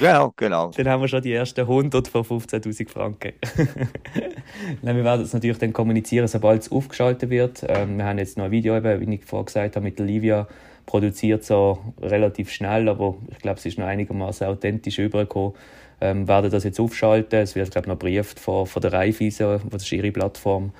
Ja, 0.00 0.30
genau. 0.36 0.70
Dann 0.76 0.88
haben 0.88 1.00
wir 1.00 1.08
schon 1.08 1.22
die 1.22 1.32
ersten 1.32 1.62
100 1.62 2.08
von 2.08 2.22
15.000 2.22 2.88
Franken. 2.90 3.32
Nein, 4.82 4.96
wir 4.96 5.04
werden 5.04 5.22
es 5.22 5.32
natürlich 5.32 5.58
dann 5.58 5.72
kommunizieren, 5.72 6.28
sobald 6.28 6.62
es 6.62 6.70
aufgeschaltet 6.70 7.30
wird. 7.30 7.64
Ähm, 7.66 7.96
wir 7.96 8.04
haben 8.04 8.18
jetzt 8.18 8.36
noch 8.36 8.44
ein 8.44 8.50
Video, 8.50 8.76
eben, 8.76 9.00
wie 9.00 9.14
ich 9.14 9.24
vorher 9.24 9.46
gesagt 9.46 9.76
habe, 9.76 9.84
mit 9.84 9.98
Livia 9.98 10.46
produziert 10.86 11.44
so 11.44 11.78
relativ 12.00 12.50
schnell, 12.50 12.88
aber 12.88 13.16
ich 13.30 13.38
glaube, 13.38 13.58
es 13.58 13.66
ist 13.66 13.78
noch 13.78 13.86
einigermaßen 13.86 14.46
authentisch 14.46 14.98
übergekommen. 14.98 15.54
Ähm, 16.00 16.26
werden 16.26 16.50
das 16.50 16.64
jetzt 16.64 16.80
aufschalten. 16.80 17.40
Es 17.40 17.54
wird, 17.54 17.70
glaube 17.70 17.86
ich, 17.86 17.88
noch 17.88 17.98
brieft 17.98 18.40
von, 18.40 18.66
von 18.66 18.82
der 18.82 18.92
Raiffeisen, 18.92 19.60
das 19.70 19.84
ist 19.84 19.92
ihre 19.92 20.10
Plattform, 20.10 20.72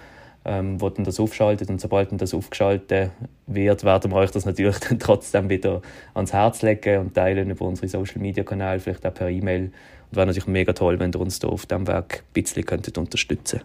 ähm, 0.44 0.80
wo 0.80 0.88
dann 0.90 1.04
das 1.04 1.20
aufschaltet. 1.20 1.70
Und 1.70 1.80
sobald 1.80 2.10
dann 2.10 2.18
das 2.18 2.34
aufgeschaltet 2.34 3.10
wird, 3.46 3.84
werden 3.84 4.10
wir 4.10 4.16
euch 4.16 4.32
das 4.32 4.44
natürlich 4.44 4.78
dann 4.80 4.98
trotzdem 4.98 5.48
wieder 5.48 5.80
ans 6.14 6.32
Herz 6.32 6.62
legen 6.62 6.98
und 6.98 7.14
teilen 7.14 7.50
über 7.50 7.64
unsere 7.64 7.86
Social 7.86 8.20
Media 8.20 8.42
Kanäle, 8.42 8.80
vielleicht 8.80 9.06
auch 9.06 9.14
per 9.14 9.28
E-Mail. 9.28 9.72
Und 10.10 10.16
wäre 10.16 10.26
natürlich 10.26 10.48
mega 10.48 10.72
toll, 10.72 10.98
wenn 10.98 11.12
ihr 11.12 11.20
uns 11.20 11.38
da 11.38 11.48
auf 11.48 11.66
diesem 11.66 11.86
Weg 11.86 12.24
ein 12.24 12.32
bisschen 12.32 12.66
könntet 12.66 12.98
unterstützen 12.98 13.60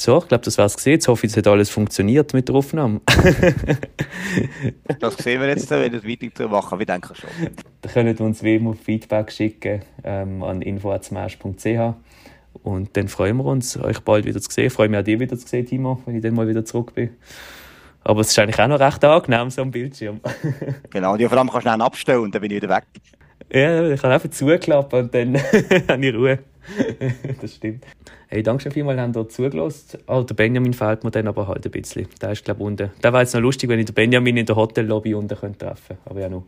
So, 0.00 0.18
ich 0.18 0.28
glaube, 0.28 0.44
das 0.44 0.58
wär's 0.58 0.76
gesehen. 0.76 0.92
Jetzt 0.94 1.08
hoffe 1.08 1.26
ich, 1.26 1.32
es 1.32 1.36
hat 1.36 1.46
alles 1.46 1.70
funktioniert 1.70 2.32
mit 2.34 2.48
der 2.48 2.54
Aufnahme. 2.54 3.00
Das 5.00 5.16
sehen 5.16 5.40
wir 5.40 5.48
jetzt, 5.48 5.70
wenn 5.70 5.80
wir 5.82 5.90
das 5.90 6.04
weiter 6.04 6.48
machen. 6.48 6.78
Wir 6.78 6.86
denken 6.86 7.14
schon. 7.14 7.30
Da 7.80 7.88
könnt 7.88 8.20
ihr 8.20 8.24
uns 8.24 8.42
wie 8.42 8.56
immer 8.56 8.74
Feedback 8.74 9.32
schicken 9.32 9.82
ähm, 10.04 10.42
an 10.42 10.62
info.smash.ch 10.62 11.94
und 12.62 12.96
dann 12.96 13.08
freuen 13.08 13.36
wir 13.36 13.44
uns, 13.44 13.76
euch 13.76 14.00
bald 14.00 14.24
wieder 14.24 14.40
zu 14.40 14.50
sehen. 14.50 14.66
Ich 14.66 14.72
freue 14.72 14.88
mich 14.88 14.98
auch, 14.98 15.04
dich 15.04 15.18
wieder 15.18 15.38
zu 15.38 15.46
sehen, 15.46 15.66
Timo, 15.66 16.00
wenn 16.06 16.16
ich 16.16 16.22
dann 16.22 16.34
mal 16.34 16.48
wieder 16.48 16.64
zurück 16.64 16.94
bin. 16.94 17.10
Aber 18.04 18.20
es 18.20 18.28
ist 18.28 18.38
eigentlich 18.38 18.58
auch 18.58 18.68
noch 18.68 18.80
recht 18.80 19.04
angenehm, 19.04 19.50
so 19.50 19.62
am 19.62 19.70
Bildschirm. 19.70 20.20
Genau, 20.90 21.12
und 21.12 21.18
die 21.18 21.28
vor 21.28 21.38
allem 21.38 21.48
kannst 21.50 21.66
du 21.66 21.70
schnell 21.70 21.82
abstellen 21.82 22.20
und 22.20 22.34
dann 22.34 22.42
bin 22.42 22.50
ich 22.50 22.62
wieder 22.62 22.74
weg. 22.74 22.84
ja, 23.52 23.90
ich 23.90 24.00
kann 24.00 24.12
einfach 24.12 24.30
zuklappen 24.30 25.04
und 25.04 25.14
dann 25.14 25.36
habe 25.88 26.06
ich 26.06 26.14
Ruhe. 26.14 26.38
das 27.40 27.54
stimmt. 27.54 27.84
Hey, 28.28 28.42
danke 28.42 28.62
schon 28.62 28.72
vielmals, 28.72 28.98
haben 29.00 29.14
ihr 29.14 29.28
zugelassen. 29.28 29.98
Oh, 30.06 30.22
der 30.22 30.34
Benjamin 30.34 30.74
fehlt 30.74 31.02
mir 31.04 31.10
dann 31.10 31.26
aber 31.28 31.48
halt 31.48 31.64
ein 31.64 31.70
bisschen. 31.70 32.08
Der 32.20 32.32
ist, 32.32 32.44
glaube 32.44 32.60
ich, 32.60 32.66
unten. 32.66 32.90
Der 33.02 33.12
war 33.12 33.20
jetzt 33.22 33.34
noch 33.34 33.40
lustig, 33.40 33.68
wenn 33.70 33.78
ich 33.78 33.86
den 33.86 33.94
Benjamin 33.94 34.36
in 34.36 34.46
der 34.46 34.56
Hotellobby 34.56 35.14
unten 35.14 35.36
könnte 35.38 35.58
treffen 35.66 35.96
könnte. 35.96 36.10
Aber 36.10 36.20
ja, 36.20 36.28
noch. 36.28 36.44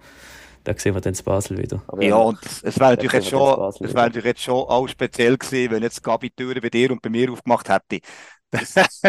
Da 0.65 0.75
sehen 0.77 0.95
wir 0.95 1.01
dann 1.01 1.15
in 1.15 1.25
Basel 1.25 1.59
wieder. 1.59 1.83
Aber 1.89 2.03
Ja, 2.03 2.17
und 2.17 2.45
es, 2.45 2.63
es 2.63 2.79
wäre 2.81 2.91
natürlich, 2.91 3.13
jetzt 3.13 3.29
schon, 3.29 3.59
das 3.59 3.81
es 3.81 3.95
wäre 3.95 4.07
natürlich 4.07 4.25
jetzt 4.27 4.43
schon 4.43 4.55
auch 4.57 4.87
speziell 4.89 5.37
gewesen, 5.37 5.71
wenn 5.73 5.83
jetzt 5.83 6.03
Gabi 6.03 6.31
die 6.31 6.37
Türen 6.37 6.61
bei 6.63 6.71
dir 6.71 6.91
und 6.91 7.03
bei 7.03 7.11
mir 7.11 7.31
aufgemacht 7.31 7.69
hätte. 7.69 8.01
Das, 8.53 8.75
das 8.75 9.03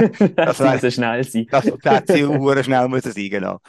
Das 0.44 0.60
wäre, 0.60 0.82
muss 0.84 0.94
schnell 0.94 1.24
sein. 1.24 1.48
das 1.50 1.66
hätte 1.66 2.14
sie 2.14 2.26
auch 2.26 2.64
schnell 2.64 2.88
müssen 2.90 3.12
sein, 3.12 3.30
genau. 3.30 3.60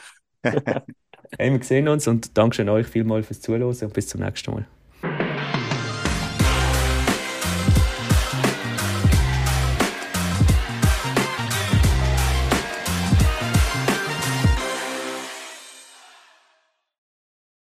Hey, 1.37 1.51
wir 1.51 1.63
sehen 1.63 1.87
uns 1.87 2.07
und 2.07 2.37
danke 2.39 2.55
schön 2.55 2.69
euch 2.69 2.87
vielmals 2.87 3.27
fürs 3.27 3.41
Zuhören 3.41 3.63
und 3.63 3.93
bis 3.93 4.07
zum 4.07 4.21
nächsten 4.21 4.51
Mal. 4.51 4.65